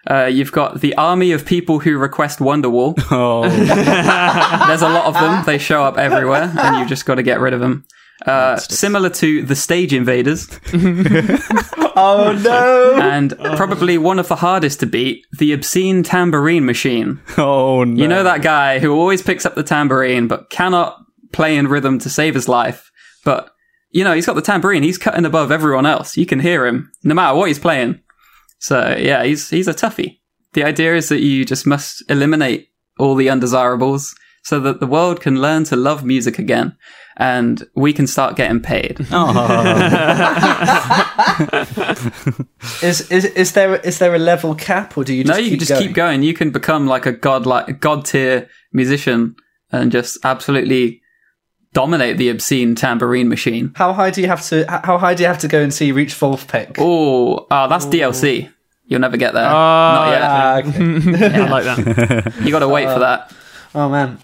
Uh, 0.09 0.27
you've 0.27 0.53
got 0.53 0.81
the 0.81 0.95
army 0.95 1.33
of 1.33 1.45
people 1.45 1.81
who 1.81 1.99
request 1.99 2.39
Wonderwall. 2.39 2.95
Oh, 3.11 3.43
There's 4.67 4.83
a 4.83 4.89
lot 4.89 5.07
of 5.07 5.15
them. 5.15 5.45
They 5.45 5.59
show 5.59 5.83
up 5.83 5.99
everywhere, 5.99 6.53
and 6.57 6.79
you've 6.79 6.89
just 6.89 7.07
got 7.07 7.17
to 7.17 7.25
get 7.25 7.41
rid 7.41 7.53
of 7.53 7.61
them. 7.61 7.85
Uh, 8.25 8.57
similar 8.57 9.11
to 9.11 9.43
the 9.43 9.55
stage 9.55 9.93
invaders, 9.93 10.49
oh, 11.97 12.39
no. 12.43 12.99
and 13.01 13.37
probably 13.57 13.99
one 13.99 14.19
of 14.19 14.29
the 14.29 14.37
hardest 14.37 14.81
to 14.81 14.87
beat, 14.87 15.27
the 15.39 15.53
obscene 15.53 16.03
tambourine 16.03 16.65
machine. 16.65 17.21
oh 17.37 17.85
no. 17.85 18.03
You 18.03 18.09
know 18.09 18.23
that 18.23 18.41
guy 18.41 18.79
who 18.79 18.93
always 18.95 19.21
picks 19.21 19.45
up 19.45 19.55
the 19.55 19.63
tambourine 19.63 20.29
but 20.29 20.49
cannot 20.49 20.97
play 21.33 21.57
in 21.57 21.69
rhythm 21.69 21.99
to 21.99 22.09
save 22.09 22.35
his 22.35 22.49
life, 22.49 22.91
but 23.23 23.51
you 23.91 24.03
know, 24.05 24.15
he's 24.15 24.27
got 24.27 24.35
the 24.35 24.43
tambourine. 24.43 24.83
He's 24.83 24.99
cutting 24.99 25.25
above 25.25 25.53
everyone 25.53 25.87
else. 25.87 26.17
You 26.17 26.27
can 26.27 26.41
hear 26.41 26.67
him 26.67 26.93
no 27.03 27.15
matter 27.15 27.37
what 27.37 27.49
he's 27.49 27.59
playing. 27.59 28.01
So 28.59 28.97
yeah, 28.99 29.25
he's 29.25 29.51
he's 29.51 29.69
a 29.69 29.75
toughie. 29.75 30.21
The 30.55 30.65
idea 30.65 30.97
is 30.97 31.11
that 31.11 31.21
you 31.21 31.45
just 31.45 31.67
must 31.67 32.03
eliminate 32.11 32.71
all 32.99 33.15
the 33.15 33.29
undesirables 33.29 34.15
so 34.47 34.61
that 34.61 34.79
the 34.79 34.87
world 34.87 35.21
can 35.21 35.43
learn 35.43 35.65
to 35.65 35.75
love 35.75 36.05
music 36.05 36.39
again 36.39 36.77
and 37.17 37.65
we 37.75 37.93
can 37.93 38.07
start 38.07 38.37
getting 38.37 38.61
paid. 38.61 38.97
Is 42.83 43.11
is 43.11 43.25
is 43.25 43.53
there 43.53 43.77
is 43.77 43.99
there 43.99 44.15
a 44.15 44.19
level 44.19 44.55
cap, 44.55 44.97
or 44.97 45.05
do 45.05 45.13
you 45.15 45.25
just 45.25 45.37
no, 45.39 45.43
you 45.43 45.51
keep 45.51 45.59
just 45.61 45.71
going? 45.71 45.83
keep 45.87 45.95
going. 45.95 46.23
You 46.23 46.35
can 46.35 46.51
become 46.51 46.87
like 46.87 47.07
a 47.07 47.13
god 47.13 47.47
like 47.47 47.81
god 47.81 48.05
tier 48.05 48.49
musician 48.73 49.35
and 49.73 49.91
just 49.91 50.19
absolutely 50.25 51.01
dominate 51.73 52.17
the 52.17 52.29
obscene 52.29 52.75
tambourine 52.75 53.29
machine. 53.29 53.73
How 53.75 53.93
high 53.93 54.11
do 54.11 54.21
you 54.21 54.29
have 54.29 54.43
to? 54.49 54.61
h- 54.61 54.81
How 54.85 54.99
high 54.99 55.15
do 55.15 55.23
you 55.23 55.27
have 55.29 55.39
to 55.41 55.49
go 55.49 55.61
and 55.61 55.73
see 55.75 55.91
reach 55.93 56.15
Wolfpack? 56.15 56.77
Oh, 56.79 57.47
ah, 57.51 57.67
that's 57.67 57.87
DLC. 57.87 58.51
You'll 58.89 59.01
never 59.01 59.17
get 59.17 59.35
there. 59.35 59.47
Oh, 59.49 59.49
Not 59.99 60.11
yet. 60.11 60.23
Ah, 60.23 60.57
okay. 60.59 61.41
I 61.43 61.49
like 61.49 61.65
that. 61.65 62.33
You 62.45 62.53
got 62.53 62.61
to 62.61 62.69
wait 62.69 62.89
for 62.89 63.01
that. 63.01 63.33
Oh 63.77 63.89
man, 63.89 64.19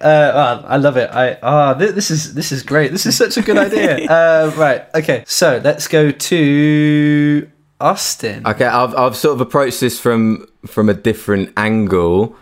uh, 0.00 0.60
oh, 0.62 0.66
I 0.66 0.76
love 0.76 0.96
it. 0.96 1.10
I 1.10 1.38
ah, 1.42 1.74
th- 1.74 1.94
this 1.94 2.10
is 2.10 2.34
this 2.34 2.52
is 2.52 2.62
great. 2.62 2.92
This 2.92 3.06
is 3.06 3.16
such 3.16 3.36
a 3.36 3.42
good 3.42 3.58
idea. 3.58 4.06
uh, 4.10 4.52
right, 4.56 4.86
okay. 4.94 5.24
So 5.26 5.60
let's 5.64 5.88
go 5.88 6.10
to 6.10 7.50
Austin. 7.80 8.46
Okay, 8.46 8.66
I've 8.66 8.94
I've 8.94 9.16
sort 9.16 9.34
of 9.34 9.40
approached 9.40 9.80
this 9.80 9.98
from 9.98 10.46
from 10.66 10.88
a 10.88 10.94
different 10.94 11.52
angle. 11.56 12.36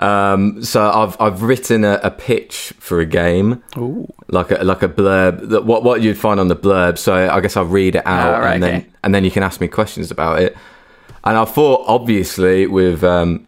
Um, 0.00 0.64
so 0.64 0.90
I've 0.90 1.20
I've 1.20 1.42
written 1.42 1.84
a, 1.84 2.00
a 2.02 2.10
pitch 2.10 2.72
for 2.78 3.00
a 3.00 3.06
game, 3.06 3.62
like 4.28 4.50
a 4.50 4.64
like 4.64 4.82
a 4.82 4.88
blurb. 4.88 5.50
That 5.50 5.66
what 5.66 5.84
what 5.84 6.00
you'd 6.00 6.18
find 6.18 6.40
on 6.40 6.48
the 6.48 6.56
blurb. 6.56 6.96
So 6.96 7.14
I 7.14 7.40
guess 7.40 7.56
I'll 7.56 7.66
read 7.66 7.96
it 7.96 8.06
out, 8.06 8.34
Ah, 8.34 8.38
right, 8.38 8.54
and 8.54 8.62
then 8.62 8.92
and 9.04 9.14
then 9.14 9.24
you 9.24 9.30
can 9.30 9.42
ask 9.42 9.60
me 9.60 9.68
questions 9.68 10.10
about 10.10 10.40
it. 10.40 10.56
And 11.22 11.36
I 11.36 11.44
thought, 11.44 11.84
obviously, 11.86 12.66
with 12.66 13.04
um, 13.04 13.46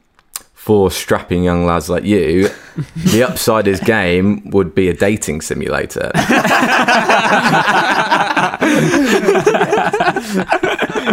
four 0.63 0.93
strapping 0.93 1.43
young 1.43 1.67
lads 1.67 1.91
like 1.91 2.05
you, 2.05 2.45
the 2.95 3.23
Upsiders 3.23 3.85
game 3.85 4.49
would 4.51 4.77
be 4.77 4.89
a 4.89 4.95
dating 4.95 5.41
simulator. 5.41 6.13
And 6.15 6.25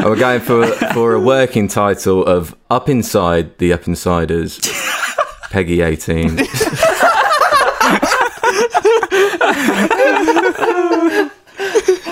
we're 0.05 0.19
going 0.19 0.39
for 0.41 0.67
for 0.93 1.15
a 1.15 1.19
working 1.19 1.67
title 1.67 2.23
of 2.23 2.55
Up 2.69 2.89
Inside 2.89 3.57
the 3.57 3.73
Up 3.73 3.87
Insiders, 3.87 4.59
PEGI 5.49 5.83
18. 5.83 6.45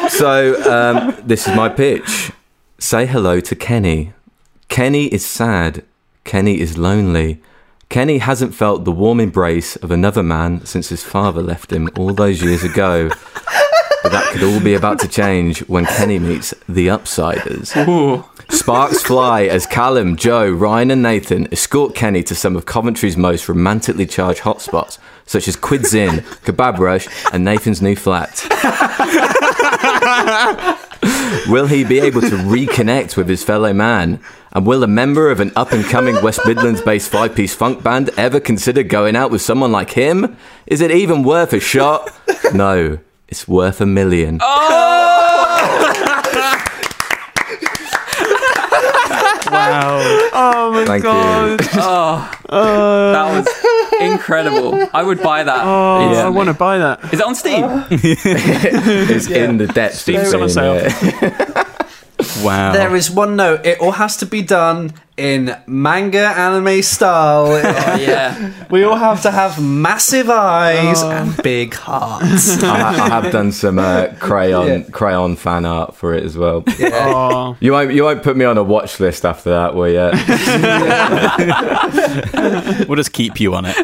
so 0.10 0.60
um, 0.68 1.16
this 1.24 1.48
is 1.48 1.56
my 1.56 1.70
pitch. 1.70 2.32
Say 2.80 3.06
hello 3.06 3.40
to 3.42 3.56
Kenny. 3.56 4.14
Kenny 4.70 5.06
is 5.14 5.24
sad. 5.24 5.84
Kenny 6.28 6.60
is 6.60 6.78
lonely. 6.78 7.42
Kenny 7.88 8.18
hasn't 8.18 8.54
felt 8.54 8.84
the 8.84 8.92
warm 8.92 9.22
embrace 9.22 9.78
of 9.78 9.92
another 9.92 10.22
man 10.22 10.66
since 10.66 10.90
his 10.90 11.02
father 11.02 11.42
left 11.42 11.72
him 11.72 11.90
all 11.98 12.14
those 12.14 12.44
years 12.44 12.64
ago. 12.64 13.10
But 14.04 14.12
that 14.12 14.32
could 14.32 14.44
all 14.44 14.62
be 14.62 14.74
about 14.74 15.00
to 15.00 15.08
change 15.10 15.68
when 15.68 15.86
Kenny 15.86 16.18
meets 16.18 16.54
the 16.70 16.88
Upsiders. 16.88 17.74
Sparks 18.50 19.02
fly 19.02 19.42
as 19.44 19.66
Callum, 19.66 20.16
Joe, 20.16 20.50
Ryan, 20.50 20.92
and 20.92 21.02
Nathan 21.02 21.52
escort 21.52 21.94
Kenny 21.94 22.24
to 22.24 22.36
some 22.36 22.56
of 22.56 22.66
Coventry's 22.66 23.18
most 23.18 23.50
romantically 23.50 24.06
charged 24.06 24.42
hotspots, 24.42 24.98
such 25.26 25.50
as 25.50 25.58
Quids 25.58 25.94
Inn, 25.94 26.20
Kebab 26.46 26.78
Rush, 26.78 27.08
and 27.34 27.44
Nathan's 27.44 27.82
new 27.82 27.98
flat. 27.98 28.46
will 31.50 31.68
he 31.68 31.84
be 31.84 32.00
able 32.00 32.22
to 32.22 32.38
reconnect 32.38 33.18
with 33.18 33.28
his 33.28 33.44
fellow 33.44 33.74
man? 33.74 34.22
And 34.54 34.66
will 34.66 34.84
a 34.84 34.88
member 34.88 35.30
of 35.30 35.40
an 35.40 35.52
up 35.56 35.72
and 35.72 35.84
coming 35.86 36.22
West 36.24 36.40
Midlands 36.46 36.82
based 36.82 37.12
five 37.12 37.36
piece 37.36 37.54
funk 37.54 37.84
band 37.84 38.10
ever 38.18 38.40
consider 38.40 38.82
going 38.84 39.16
out 39.16 39.30
with 39.32 39.42
someone 39.42 39.72
like 39.72 39.92
him? 39.92 40.38
Is 40.66 40.82
it 40.82 40.90
even 40.92 41.24
worth 41.24 41.54
a 41.54 41.60
shot? 41.60 42.10
No, 42.54 42.98
it's 43.28 43.48
worth 43.48 43.82
a 43.82 43.86
million. 43.86 44.40
Oh! 44.42 45.94
Wow. 49.50 50.00
Oh 50.34 50.72
my 50.74 50.86
Thank 50.86 51.04
god. 51.04 51.62
you. 51.62 51.68
Oh. 52.50 53.12
That 53.12 53.34
was 53.36 53.48
incredible. 54.12 54.88
I 54.94 55.04
would 55.04 55.22
buy 55.22 55.44
that. 55.44 55.66
Oh, 55.66 56.14
I 56.14 56.30
want 56.30 56.48
to 56.48 56.54
buy 56.54 56.78
that. 56.78 57.04
Is 57.14 57.20
it 57.20 57.26
on 57.26 57.36
Steam? 57.36 57.64
It's 57.92 59.28
in 59.30 59.58
the 59.58 59.68
depths. 59.68 60.00
Steam's 60.00 60.32
of 60.34 60.42
on 60.44 60.50
Steam, 60.50 60.90
sale. 60.90 61.22
yeah. 61.22 61.64
Wow. 62.44 62.74
There 62.74 62.96
is 62.96 63.10
one 63.10 63.36
note. 63.36 63.66
It 63.66 63.80
all 63.80 63.94
has 63.94 64.18
to 64.18 64.26
be 64.26 64.42
done 64.42 64.94
in 65.18 65.56
manga 65.66 66.28
anime 66.28 66.82
style. 66.84 67.48
Oh, 67.48 67.96
yeah. 68.00 68.52
we 68.70 68.84
all 68.84 68.96
have 68.96 69.24
to 69.24 69.32
have 69.32 69.62
massive 69.62 70.30
eyes 70.30 71.02
and 71.02 71.36
big 71.42 71.74
hearts. 71.74 72.62
I, 72.64 72.80
ha- 72.80 73.06
I 73.06 73.10
have 73.22 73.32
done 73.32 73.52
some 73.52 73.80
uh, 73.80 74.14
crayon 74.20 74.68
Yeah. 74.68 74.84
crayon 74.92 75.36
fan 75.36 75.66
art 75.66 75.96
for 75.96 76.14
it 76.14 76.24
as 76.24 76.38
well. 76.38 76.64
Oh, 76.68 77.58
You 77.60 77.72
won't 77.72 77.92
you 77.94 78.04
won't 78.04 78.22
put 78.22 78.38
me 78.38 78.46
on 78.46 78.58
a 78.58 78.64
watch 78.64 79.00
list 79.00 79.26
after 79.26 79.50
that, 79.50 79.74
will 79.76 79.90
you? 79.90 80.12
We'll 82.88 82.96
just 82.96 83.14
keep 83.14 83.40
you 83.40 83.54
on 83.56 83.66
it. 83.66 83.76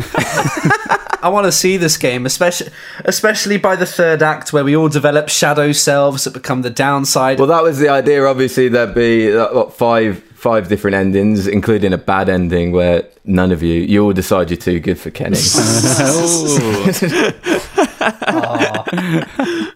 I 1.23 1.29
want 1.29 1.45
to 1.45 1.51
see 1.51 1.77
this 1.77 1.97
game, 1.97 2.25
especially 2.25 2.69
especially 3.05 3.57
by 3.57 3.75
the 3.75 3.85
third 3.85 4.21
act 4.21 4.51
where 4.53 4.63
we 4.63 4.75
all 4.75 4.89
develop 4.89 5.29
shadow 5.29 5.71
selves 5.71 6.25
that 6.25 6.33
become 6.33 6.61
the 6.63 6.69
downside. 6.69 7.39
well, 7.39 7.47
that 7.47 7.63
was 7.63 7.79
the 7.79 7.89
idea. 7.89 8.25
Obviously, 8.25 8.67
there'd 8.67 8.93
be 8.93 9.35
uh, 9.35 9.53
what, 9.53 9.73
five 9.73 10.21
five 10.43 10.67
different 10.67 10.93
endings, 10.93 11.47
including 11.47 11.93
a 11.93 11.97
bad 11.97 12.27
ending 12.27 12.73
where 12.73 13.07
none 13.23 13.53
of 13.53 13.63
you 13.63 13.75
you 13.75 14.03
all 14.03 14.11
decide 14.11 14.49
you're 14.49 14.57
too 14.57 14.81
good 14.81 14.99
for 14.99 15.09
Kenny. 15.09 15.37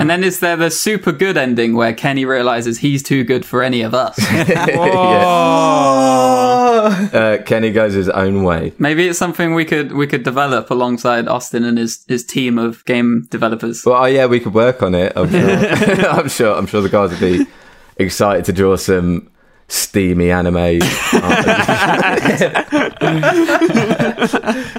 And 0.00 0.08
then 0.08 0.24
is 0.24 0.40
there 0.40 0.56
the 0.56 0.70
super 0.70 1.12
good 1.12 1.36
ending 1.36 1.74
where 1.74 1.92
Kenny 1.92 2.24
realizes 2.24 2.78
he's 2.78 3.02
too 3.02 3.24
good 3.24 3.44
for 3.44 3.62
any 3.62 3.82
of 3.82 3.92
us? 3.92 4.16
uh, 7.12 7.42
Kenny 7.44 7.72
goes 7.72 7.94
his 7.94 8.08
own 8.08 8.44
way. 8.44 8.72
Maybe 8.78 9.08
it's 9.08 9.18
something 9.18 9.54
we 9.54 9.64
could 9.64 9.92
we 9.92 10.06
could 10.06 10.22
develop 10.22 10.70
alongside 10.70 11.28
Austin 11.28 11.64
and 11.64 11.76
his 11.76 12.04
his 12.08 12.24
team 12.24 12.58
of 12.58 12.84
game 12.86 13.26
developers. 13.30 13.84
Well, 13.84 14.02
oh, 14.02 14.06
yeah, 14.06 14.26
we 14.26 14.40
could 14.40 14.54
work 14.54 14.82
on 14.82 14.94
it. 14.94 15.12
I'm 15.16 15.30
sure. 15.30 15.50
I'm 16.16 16.28
sure. 16.28 16.56
I'm 16.56 16.66
sure 16.66 16.80
the 16.80 16.88
guys 16.88 17.10
would 17.10 17.20
be 17.20 17.46
excited 17.98 18.44
to 18.46 18.52
draw 18.52 18.76
some 18.76 19.28
steamy 19.68 20.30
anime. 20.30 20.56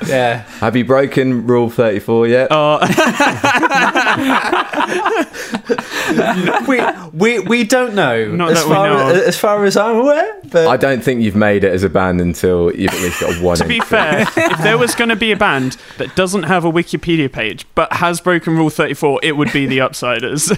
yeah. 0.08 0.44
Have 0.60 0.76
you 0.76 0.86
broken 0.86 1.46
Rule 1.48 1.70
Thirty 1.70 2.00
Four 2.00 2.28
yet? 2.28 2.48
Oh. 2.52 2.80
we, 6.68 6.82
we 7.14 7.40
we 7.40 7.64
don't 7.64 7.94
know 7.94 8.30
Not 8.32 8.52
as 8.52 8.60
that 8.60 8.68
we 8.68 8.74
far 8.74 8.88
know 8.88 9.10
of. 9.10 9.16
as 9.16 9.38
far 9.38 9.66
as 9.66 9.78
I'm 9.78 9.98
aware. 9.98 10.42
But 10.52 10.68
I 10.68 10.78
don't 10.78 11.04
think 11.04 11.22
you've 11.22 11.36
made 11.36 11.64
it 11.64 11.72
as 11.72 11.84
a 11.84 11.90
band 11.90 12.22
until 12.22 12.76
you've 12.76 12.94
at 12.94 13.02
least 13.02 13.22
got 13.22 13.42
one. 13.42 13.58
to 13.58 13.66
be 13.66 13.80
fair, 13.80 14.22
if 14.36 14.58
there 14.60 14.78
was 14.78 14.96
going 14.96 15.10
to 15.10 15.16
be 15.16 15.32
a 15.32 15.38
band 15.38 15.78
that 15.98 16.16
doesn't 16.16 16.44
have 16.44 16.66
a 16.66 16.72
Wikipedia 16.72 17.32
page 17.32 17.66
but 17.76 17.92
has 17.94 18.20
broken 18.20 18.56
Rule 18.56 18.70
34, 18.70 19.20
it 19.24 19.38
would 19.38 19.52
be 19.54 19.66
the 19.66 19.80
Upsiders. 19.80 20.50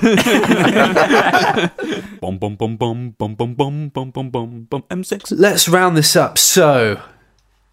Bum 2.22 2.38
bum 2.38 2.56
bum 2.56 2.78
bum 2.78 3.10
bum 3.18 3.36
bum 3.36 3.54
bum 3.90 4.12
bum 4.12 4.21
bum 4.30 4.68
bum 4.70 4.84
bum. 4.90 5.04
M6. 5.04 5.34
let's 5.38 5.68
round 5.68 5.98
this 5.98 6.16
up. 6.16 6.38
So, 6.38 7.02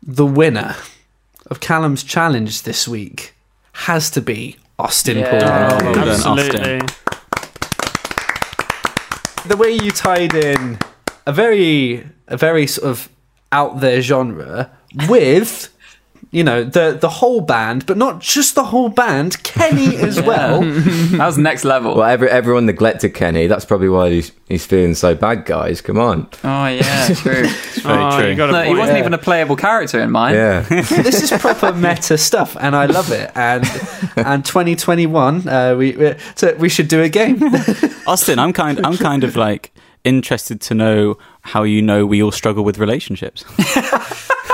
the 0.02 0.26
winner 0.26 0.76
of 1.46 1.60
Callum's 1.60 2.02
challenge 2.02 2.62
this 2.62 2.86
week 2.88 3.34
has 3.72 4.10
to 4.10 4.20
be 4.20 4.56
Austin 4.78 5.18
Yeah. 5.18 5.30
Poole. 5.30 5.40
Oh, 5.42 5.84
well 5.84 5.94
done, 5.94 6.08
Absolutely. 6.08 6.80
Austin. 6.80 6.86
the 9.48 9.56
way 9.56 9.70
you 9.72 9.90
tied 9.90 10.34
in 10.34 10.78
a 11.26 11.32
very 11.32 12.06
a 12.26 12.36
very 12.36 12.66
sort 12.66 12.88
of 12.90 13.08
out 13.52 13.80
there 13.80 14.00
genre 14.02 14.70
with 15.08 15.68
you 16.30 16.44
know 16.44 16.62
the 16.62 16.96
the 17.00 17.08
whole 17.08 17.40
band 17.40 17.86
but 17.86 17.96
not 17.96 18.20
just 18.20 18.54
the 18.54 18.64
whole 18.64 18.88
band 18.90 19.42
kenny 19.44 19.96
as 20.08 20.20
well 20.20 20.60
That 20.62 21.26
was 21.26 21.38
next 21.38 21.64
level. 21.64 21.94
Well, 21.96 22.04
every, 22.08 22.28
everyone 22.28 22.66
neglected 22.66 23.14
Kenny. 23.14 23.46
That's 23.46 23.64
probably 23.64 23.88
why 23.88 24.10
he's 24.10 24.32
he's 24.48 24.66
feeling 24.66 24.94
so 24.94 25.14
bad, 25.14 25.46
guys. 25.46 25.80
Come 25.80 25.98
on. 25.98 26.28
Oh 26.44 26.66
yeah, 26.66 27.06
true. 27.14 27.46
Very 27.82 28.02
Oh, 28.02 28.18
true. 28.18 28.30
you 28.30 28.36
no, 28.36 28.62
he 28.62 28.74
wasn't 28.74 28.96
Yeah. 28.98 29.02
even 29.04 29.14
a 29.14 29.18
playable 29.18 29.56
character 29.56 30.00
in 30.00 30.10
mine. 30.10 30.34
Yeah. 30.34 30.60
this 30.68 31.22
is 31.22 31.40
proper 31.40 31.72
meta 31.72 32.18
stuff 32.18 32.56
and 32.60 32.76
i 32.76 32.86
love 32.86 33.10
it 33.10 33.30
and 33.34 33.64
and 34.16 34.44
2021 34.44 35.48
uh, 35.48 35.74
we 35.78 35.92
we, 35.96 36.14
so 36.34 36.54
we 36.56 36.68
should 36.68 36.88
do 36.88 37.02
a 37.02 37.08
game 37.08 37.38
Austin, 38.06 38.38
I'm 38.38 38.52
kind. 38.52 38.84
I'm 38.86 38.96
kind 38.96 39.24
of 39.24 39.36
like 39.36 39.72
interested 40.04 40.60
to 40.62 40.74
know 40.74 41.18
how 41.42 41.62
you 41.64 41.82
know 41.82 42.06
we 42.06 42.22
all 42.22 42.32
struggle 42.32 42.64
with 42.64 42.78
relationships. 42.78 43.44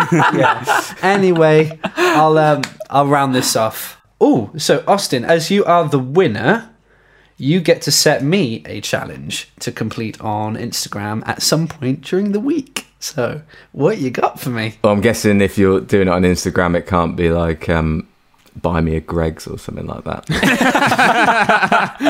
yeah 0.12 0.94
anyway 1.02 1.78
i'll 1.96 2.38
um 2.38 2.62
i'll 2.90 3.06
round 3.06 3.34
this 3.34 3.56
off 3.56 4.00
oh 4.20 4.50
so 4.56 4.82
austin 4.86 5.24
as 5.24 5.50
you 5.50 5.64
are 5.64 5.88
the 5.88 5.98
winner 5.98 6.70
you 7.36 7.60
get 7.60 7.82
to 7.82 7.90
set 7.90 8.22
me 8.22 8.62
a 8.66 8.80
challenge 8.80 9.50
to 9.60 9.72
complete 9.72 10.20
on 10.20 10.56
Instagram 10.56 11.26
at 11.26 11.42
some 11.42 11.66
point 11.66 12.02
during 12.02 12.32
the 12.32 12.40
week. 12.40 12.86
So, 13.00 13.42
what 13.72 13.98
you 13.98 14.10
got 14.10 14.40
for 14.40 14.50
me? 14.50 14.76
Well, 14.82 14.92
I'm 14.92 15.00
guessing 15.00 15.40
if 15.40 15.58
you're 15.58 15.80
doing 15.80 16.08
it 16.08 16.10
on 16.10 16.22
Instagram, 16.22 16.76
it 16.76 16.86
can't 16.86 17.16
be 17.16 17.30
like 17.30 17.68
um, 17.68 18.08
buy 18.60 18.80
me 18.80 18.96
a 18.96 19.00
Greggs 19.00 19.46
or 19.46 19.58
something 19.58 19.86
like 19.86 20.04
that. 20.04 20.24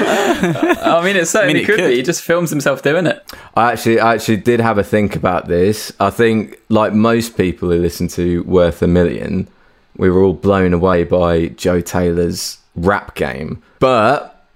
I 0.82 1.02
mean, 1.04 1.16
it 1.16 1.26
certainly 1.26 1.62
it 1.62 1.66
could, 1.66 1.76
could. 1.76 1.88
be. 1.88 1.96
He 1.96 2.02
just 2.02 2.22
films 2.22 2.50
himself 2.50 2.82
doing 2.82 3.06
it. 3.06 3.22
I 3.56 3.72
actually, 3.72 4.00
I 4.00 4.14
actually 4.14 4.36
did 4.38 4.60
have 4.60 4.78
a 4.78 4.84
think 4.84 5.16
about 5.16 5.48
this. 5.48 5.92
I 6.00 6.10
think, 6.10 6.60
like 6.68 6.92
most 6.92 7.36
people 7.36 7.70
who 7.70 7.78
listen 7.78 8.08
to 8.08 8.42
Worth 8.44 8.82
a 8.82 8.86
Million, 8.86 9.48
we 9.96 10.10
were 10.10 10.22
all 10.22 10.34
blown 10.34 10.72
away 10.72 11.04
by 11.04 11.48
Joe 11.48 11.80
Taylor's 11.80 12.58
rap 12.74 13.14
game. 13.14 13.62
But 13.78 14.46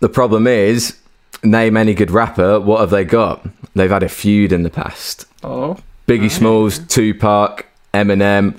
the 0.00 0.08
problem 0.08 0.46
is, 0.46 0.98
name 1.42 1.76
any 1.76 1.94
good 1.94 2.10
rapper, 2.10 2.60
what 2.60 2.80
have 2.80 2.90
they 2.90 3.04
got? 3.04 3.46
They've 3.74 3.90
had 3.90 4.02
a 4.02 4.08
feud 4.08 4.52
in 4.52 4.62
the 4.62 4.70
past. 4.70 5.26
Oh. 5.42 5.78
Biggie 6.06 6.26
oh, 6.26 6.28
Smalls, 6.28 6.78
Tupac, 6.78 7.66
Eminem, 7.92 8.58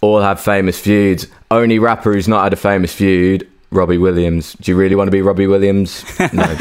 all 0.00 0.20
have 0.20 0.40
famous 0.40 0.78
feuds. 0.78 1.26
Only 1.50 1.78
rapper 1.78 2.12
who's 2.12 2.28
not 2.28 2.44
had 2.44 2.52
a 2.52 2.56
famous 2.56 2.92
feud, 2.92 3.48
Robbie 3.70 3.98
Williams. 3.98 4.54
Do 4.54 4.70
you 4.70 4.76
really 4.76 4.94
want 4.96 5.08
to 5.08 5.12
be 5.12 5.22
Robbie 5.22 5.46
Williams? 5.46 6.04
No. 6.18 6.26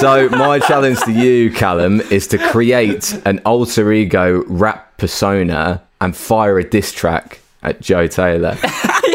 so 0.00 0.28
my 0.30 0.60
challenge 0.66 1.00
to 1.02 1.12
you, 1.12 1.50
Callum, 1.52 2.00
is 2.02 2.26
to 2.28 2.38
create 2.38 3.12
an 3.24 3.40
alter 3.44 3.92
ego 3.92 4.44
rap 4.46 4.96
persona 4.98 5.82
and 6.00 6.16
fire 6.16 6.58
a 6.58 6.64
diss 6.68 6.92
track 6.92 7.40
at 7.62 7.80
Joe 7.80 8.06
Taylor. 8.06 8.56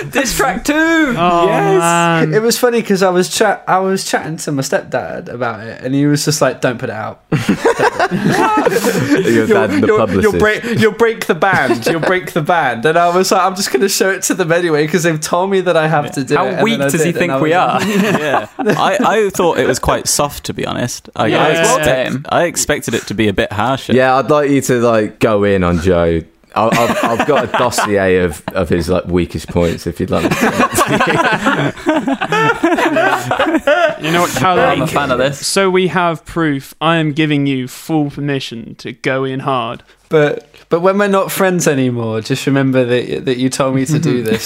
Diss 0.10 0.36
track 0.36 0.64
two! 0.64 0.72
Oh, 0.74 1.46
man. 1.46 2.32
It 2.34 2.42
was 2.42 2.58
funny 2.58 2.80
because 2.80 3.02
I 3.02 3.10
was 3.10 3.28
chat 3.28 3.64
I 3.66 3.78
was 3.78 4.04
chatting 4.04 4.36
to 4.38 4.52
my 4.52 4.62
stepdad 4.62 5.28
about 5.28 5.66
it, 5.66 5.82
and 5.82 5.94
he 5.94 6.06
was 6.06 6.24
just 6.24 6.40
like, 6.40 6.60
"Don't 6.60 6.78
put 6.78 6.88
it 6.88 6.94
out. 6.94 7.22
Your 7.30 7.38
dad's 9.46 9.80
the 9.80 9.84
you'll, 9.86 9.98
publicist. 9.98 10.22
you'll 10.22 10.38
break 10.40 10.64
you'll 10.64 10.92
break 10.92 11.26
the 11.26 11.34
band. 11.34 11.86
You'll 11.86 12.00
break 12.00 12.32
the 12.32 12.42
band." 12.42 12.84
And 12.86 12.98
I 12.98 13.14
was 13.14 13.30
like, 13.30 13.42
"I'm 13.42 13.54
just 13.56 13.72
going 13.72 13.82
to 13.82 13.88
show 13.88 14.10
it 14.10 14.22
to 14.24 14.34
them 14.34 14.52
anyway 14.52 14.86
because 14.86 15.02
they've 15.02 15.20
told 15.20 15.50
me 15.50 15.60
that 15.62 15.76
I 15.76 15.88
have 15.88 16.10
to 16.12 16.24
do 16.24 16.34
it." 16.34 16.36
How 16.36 16.62
weak 16.62 16.78
does 16.80 16.92
he 16.92 17.12
did, 17.12 17.22
and 17.22 17.30
think 17.30 17.42
we 17.42 17.52
are? 17.52 17.78
like- 17.78 17.88
yeah, 17.88 18.48
I, 18.58 18.98
I 19.00 19.30
thought 19.30 19.58
it 19.58 19.66
was 19.66 19.78
quite 19.78 20.08
soft 20.08 20.44
to 20.46 20.54
be 20.54 20.66
honest. 20.66 21.08
I, 21.16 21.26
Yeah. 21.28 21.42
I, 21.42 21.50
expect- 21.50 21.84
Same. 21.84 22.26
I 22.28 22.44
expected 22.44 22.94
it 22.94 23.06
to 23.08 23.14
be 23.14 23.28
a 23.28 23.32
bit 23.32 23.52
harsher. 23.52 23.92
Yeah, 23.92 24.16
I'd 24.16 24.30
like 24.30 24.50
you 24.50 24.60
to 24.62 24.80
like 24.80 25.18
go 25.18 25.44
in 25.44 25.64
on 25.64 25.80
Joe. 25.80 26.20
I- 26.54 26.68
I've, 26.68 27.04
I've 27.20 27.26
got 27.26 27.44
a 27.44 27.46
dossier 27.58 28.18
of, 28.18 28.42
of 28.54 28.68
his 28.68 28.88
like 28.88 29.06
weakest 29.06 29.48
points. 29.48 29.86
If 29.86 30.00
you'd 30.00 30.10
like, 30.10 30.24
me 30.24 30.30
to. 30.30 31.74
You 34.00 34.12
know 34.12 34.22
what, 34.22 34.42
I'm 34.42 34.82
a 34.82 34.86
fan 34.86 35.10
of 35.10 35.18
this. 35.18 35.46
So 35.46 35.70
we 35.70 35.88
have 35.88 36.24
proof. 36.24 36.74
I 36.80 36.96
am 36.96 37.12
giving 37.12 37.46
you 37.46 37.68
full 37.68 38.10
permission 38.10 38.74
to 38.76 38.92
go 38.92 39.24
in 39.24 39.40
hard. 39.40 39.82
But 40.08 40.49
but 40.70 40.80
when 40.80 40.98
we're 40.98 41.08
not 41.08 41.30
friends 41.30 41.68
anymore, 41.68 42.20
just 42.20 42.46
remember 42.46 42.84
that 42.84 43.26
that 43.26 43.36
you 43.38 43.50
told 43.50 43.74
me 43.74 43.84
to 43.84 43.98
do 43.98 44.22
this. 44.30 44.44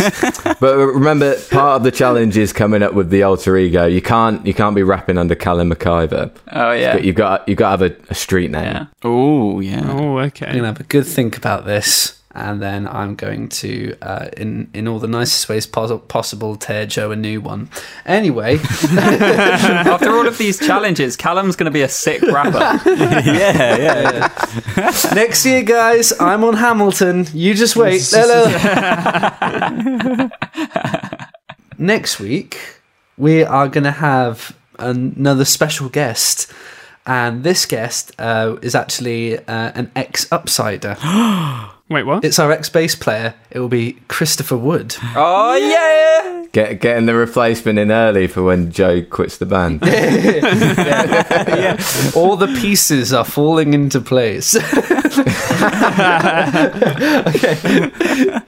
but 0.58 0.76
remember, 0.76 1.37
part 1.50 1.76
of 1.76 1.82
the 1.84 1.92
challenge 1.92 2.37
is 2.37 2.52
coming 2.52 2.82
up 2.82 2.94
with 2.94 3.10
the 3.10 3.22
alter 3.22 3.56
ego. 3.56 3.87
You 3.87 4.02
can't 4.02 4.44
you 4.44 4.54
can't 4.54 4.74
be 4.74 4.82
rapping 4.82 5.18
under 5.18 5.34
Callum 5.34 5.70
Maciver. 5.70 6.34
Oh, 6.50 6.72
yeah. 6.72 6.94
But 6.94 7.04
you've 7.04 7.14
got 7.14 7.46
you've 7.48 7.58
got 7.58 7.76
to 7.76 7.84
have 7.84 7.92
a, 7.92 8.10
a 8.10 8.14
street 8.14 8.50
name. 8.50 8.64
Yeah. 8.64 8.87
Oh 9.04 9.60
yeah. 9.60 9.84
Oh, 9.87 10.18
okay. 10.18 10.46
I'm 10.46 10.50
okay. 10.50 10.52
gonna 10.56 10.66
have 10.66 10.80
a 10.80 10.84
good 10.84 11.06
think 11.06 11.37
about 11.37 11.66
this, 11.66 12.20
and 12.35 12.61
then 12.61 12.88
I'm 12.88 13.14
going 13.14 13.49
to, 13.49 13.97
uh, 14.03 14.29
in 14.37 14.68
in 14.75 14.88
all 14.88 14.99
the 14.99 15.07
nicest 15.07 15.49
ways 15.49 15.66
pos- 15.66 16.01
possible, 16.09 16.57
tear 16.57 16.85
Joe 16.85 17.12
a 17.12 17.16
new 17.16 17.40
one. 17.40 17.70
Anyway, 18.05 18.59
After 18.97 20.11
all 20.11 20.27
of 20.27 20.37
these 20.37 20.59
challenges, 20.59 21.16
Callum's 21.16 21.55
going 21.55 21.66
to 21.66 21.70
be 21.70 21.83
a 21.83 21.88
sick 21.88 22.23
rapper. 22.23 22.81
yeah, 22.90 23.77
yeah. 23.77 25.14
next 25.14 25.47
year, 25.47 25.62
guys, 25.62 26.12
I'm 26.18 26.42
on 26.42 26.55
Hamilton. 26.55 27.27
You 27.33 27.55
just 27.55 27.77
wait. 27.77 28.03
Hello. 28.11 28.49
next 31.79 32.18
week, 32.18 32.59
we 33.16 33.44
are 33.44 33.68
gonna 33.68 33.92
have 33.92 34.57
another 34.79 35.44
special 35.44 35.88
guest. 35.88 36.53
And 37.07 37.44
this 37.44 37.66
guest 37.66 38.12
uh, 38.18 38.57
is 38.62 38.75
actually 38.75 39.38
uh, 39.38 39.73
an 39.75 39.92
ex 39.94 40.25
Upsider. 40.31 40.97
Wait, 41.90 42.05
what? 42.05 42.25
It's 42.25 42.38
our 42.38 42.51
ex 42.51 42.70
bass 42.70 42.94
player. 42.94 43.35
It 43.51 43.59
will 43.59 43.68
be 43.68 43.99
Christopher 44.09 44.57
Wood. 44.57 44.97
oh, 45.14 45.55
yeah! 45.55 46.47
Get 46.53 46.81
getting 46.81 47.07
the 47.07 47.14
replacement 47.14 47.79
in 47.79 47.90
early 47.90 48.27
for 48.27 48.42
when 48.42 48.70
Joe 48.70 49.03
quits 49.03 49.37
the 49.37 49.44
band. 49.44 49.83
All 52.16 52.37
the 52.37 52.47
pieces 52.61 53.12
are 53.12 53.25
falling 53.25 53.75
into 53.75 54.01
place. 54.01 54.55
okay. 57.27 58.40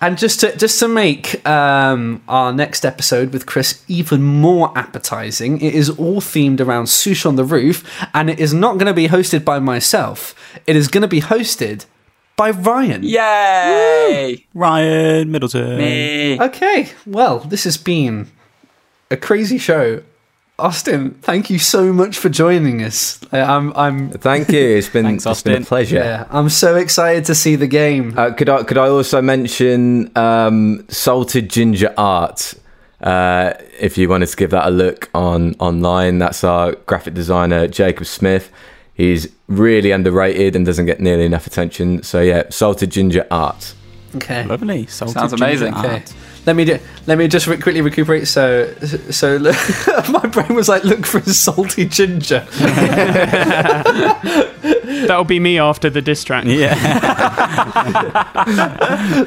And 0.00 0.18
just 0.18 0.40
to 0.40 0.54
just 0.56 0.78
to 0.80 0.88
make 0.88 1.46
um, 1.48 2.22
our 2.28 2.52
next 2.52 2.84
episode 2.84 3.32
with 3.32 3.46
Chris 3.46 3.82
even 3.88 4.22
more 4.22 4.76
appetizing, 4.76 5.60
it 5.60 5.74
is 5.74 5.88
all 5.90 6.20
themed 6.20 6.60
around 6.60 6.84
sushi 6.84 7.26
on 7.26 7.36
the 7.36 7.44
roof, 7.44 7.82
and 8.12 8.28
it 8.28 8.38
is 8.38 8.52
not 8.52 8.74
going 8.74 8.86
to 8.86 8.94
be 8.94 9.08
hosted 9.08 9.44
by 9.44 9.58
myself. 9.58 10.34
It 10.66 10.76
is 10.76 10.88
going 10.88 11.02
to 11.02 11.08
be 11.08 11.22
hosted 11.22 11.86
by 12.36 12.50
Ryan. 12.50 13.02
Yay! 13.02 14.46
Ryan 14.54 15.30
Middleton. 15.30 15.78
Me. 15.78 16.40
Okay, 16.40 16.90
well, 17.06 17.38
this 17.40 17.64
has 17.64 17.76
been 17.76 18.30
a 19.10 19.16
crazy 19.16 19.58
show. 19.58 20.02
Austin, 20.58 21.10
thank 21.20 21.50
you 21.50 21.58
so 21.58 21.92
much 21.92 22.16
for 22.16 22.30
joining 22.30 22.82
us. 22.82 23.20
I- 23.30 23.40
I'm, 23.42 23.74
I'm, 23.76 24.10
Thank 24.10 24.48
you. 24.50 24.76
It's 24.78 24.88
been 24.88 25.04
Thanks, 25.04 25.26
it's 25.26 25.42
been 25.42 25.62
a 25.62 25.66
pleasure. 25.66 25.96
yeah, 25.96 26.26
I'm 26.30 26.48
so 26.48 26.76
excited 26.76 27.26
to 27.26 27.34
see 27.34 27.56
the 27.56 27.66
game. 27.66 28.14
Uh, 28.18 28.32
could 28.32 28.48
I 28.48 28.62
could 28.62 28.78
I 28.78 28.88
also 28.88 29.20
mention 29.20 30.10
um, 30.16 30.86
salted 30.88 31.50
ginger 31.50 31.92
art? 31.98 32.54
Uh, 33.02 33.52
if 33.78 33.98
you 33.98 34.08
wanted 34.08 34.26
to 34.30 34.36
give 34.36 34.48
that 34.50 34.66
a 34.66 34.70
look 34.70 35.10
on 35.14 35.54
online, 35.58 36.18
that's 36.18 36.42
our 36.42 36.72
graphic 36.86 37.12
designer 37.12 37.68
Jacob 37.68 38.06
Smith. 38.06 38.50
He's 38.96 39.28
really 39.46 39.90
underrated 39.90 40.56
and 40.56 40.64
doesn't 40.64 40.86
get 40.86 41.00
nearly 41.00 41.26
enough 41.26 41.46
attention. 41.46 42.02
So 42.02 42.20
yeah, 42.20 42.44
salted 42.48 42.90
ginger 42.90 43.26
art. 43.30 43.74
Okay. 44.14 44.44
Lovely. 44.44 44.86
Salted 44.86 45.14
Sounds 45.14 45.32
ginger 45.32 45.44
amazing. 45.44 45.74
art. 45.74 46.14
Let 46.46 46.56
me 46.56 46.64
do, 46.64 46.78
let 47.06 47.18
me 47.18 47.26
just 47.28 47.46
re- 47.48 47.58
quickly 47.58 47.80
recuperate. 47.82 48.26
So 48.28 48.72
so 49.10 49.36
look, 49.40 49.56
my 50.08 50.26
brain 50.26 50.54
was 50.54 50.68
like, 50.68 50.84
look 50.84 51.04
for 51.04 51.18
a 51.18 51.24
salty 51.24 51.84
ginger. 51.84 52.46
That'll 55.06 55.24
be 55.24 55.40
me 55.40 55.58
after 55.58 55.90
the 55.90 56.00
diss 56.00 56.24
track. 56.24 56.44
Yeah. 56.46 56.74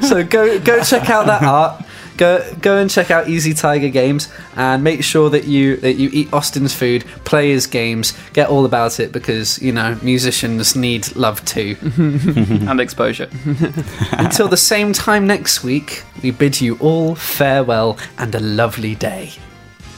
So 0.02 0.24
go 0.24 0.58
go 0.60 0.82
check 0.82 1.10
out 1.10 1.26
that 1.26 1.42
art. 1.42 1.84
Go 2.20 2.44
go 2.60 2.76
and 2.76 2.90
check 2.90 3.10
out 3.10 3.30
Easy 3.30 3.54
Tiger 3.54 3.88
Games 3.88 4.28
and 4.54 4.84
make 4.84 5.02
sure 5.02 5.30
that 5.30 5.44
you 5.44 5.76
that 5.78 5.94
you 5.94 6.10
eat 6.12 6.30
Austin's 6.34 6.74
food, 6.74 7.02
play 7.24 7.48
his 7.48 7.66
games, 7.66 8.12
get 8.34 8.50
all 8.50 8.66
about 8.66 9.00
it 9.00 9.10
because 9.10 9.58
you 9.62 9.72
know 9.72 9.98
musicians 10.02 10.76
need 10.76 11.16
love 11.16 11.42
too. 11.46 11.76
And 12.70 12.78
exposure. 12.78 13.30
Until 14.12 14.48
the 14.48 14.58
same 14.58 14.92
time 14.92 15.26
next 15.26 15.64
week, 15.64 16.04
we 16.22 16.30
bid 16.30 16.60
you 16.60 16.76
all 16.78 17.14
farewell 17.14 17.96
and 18.18 18.34
a 18.34 18.40
lovely 18.40 18.94
day. 18.94 19.32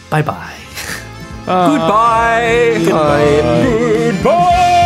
Bye 0.09 0.23
bye. 0.23 0.61
Goodbye! 1.45 2.87
Bye. 2.89 4.13
Goodbye! 4.13 4.82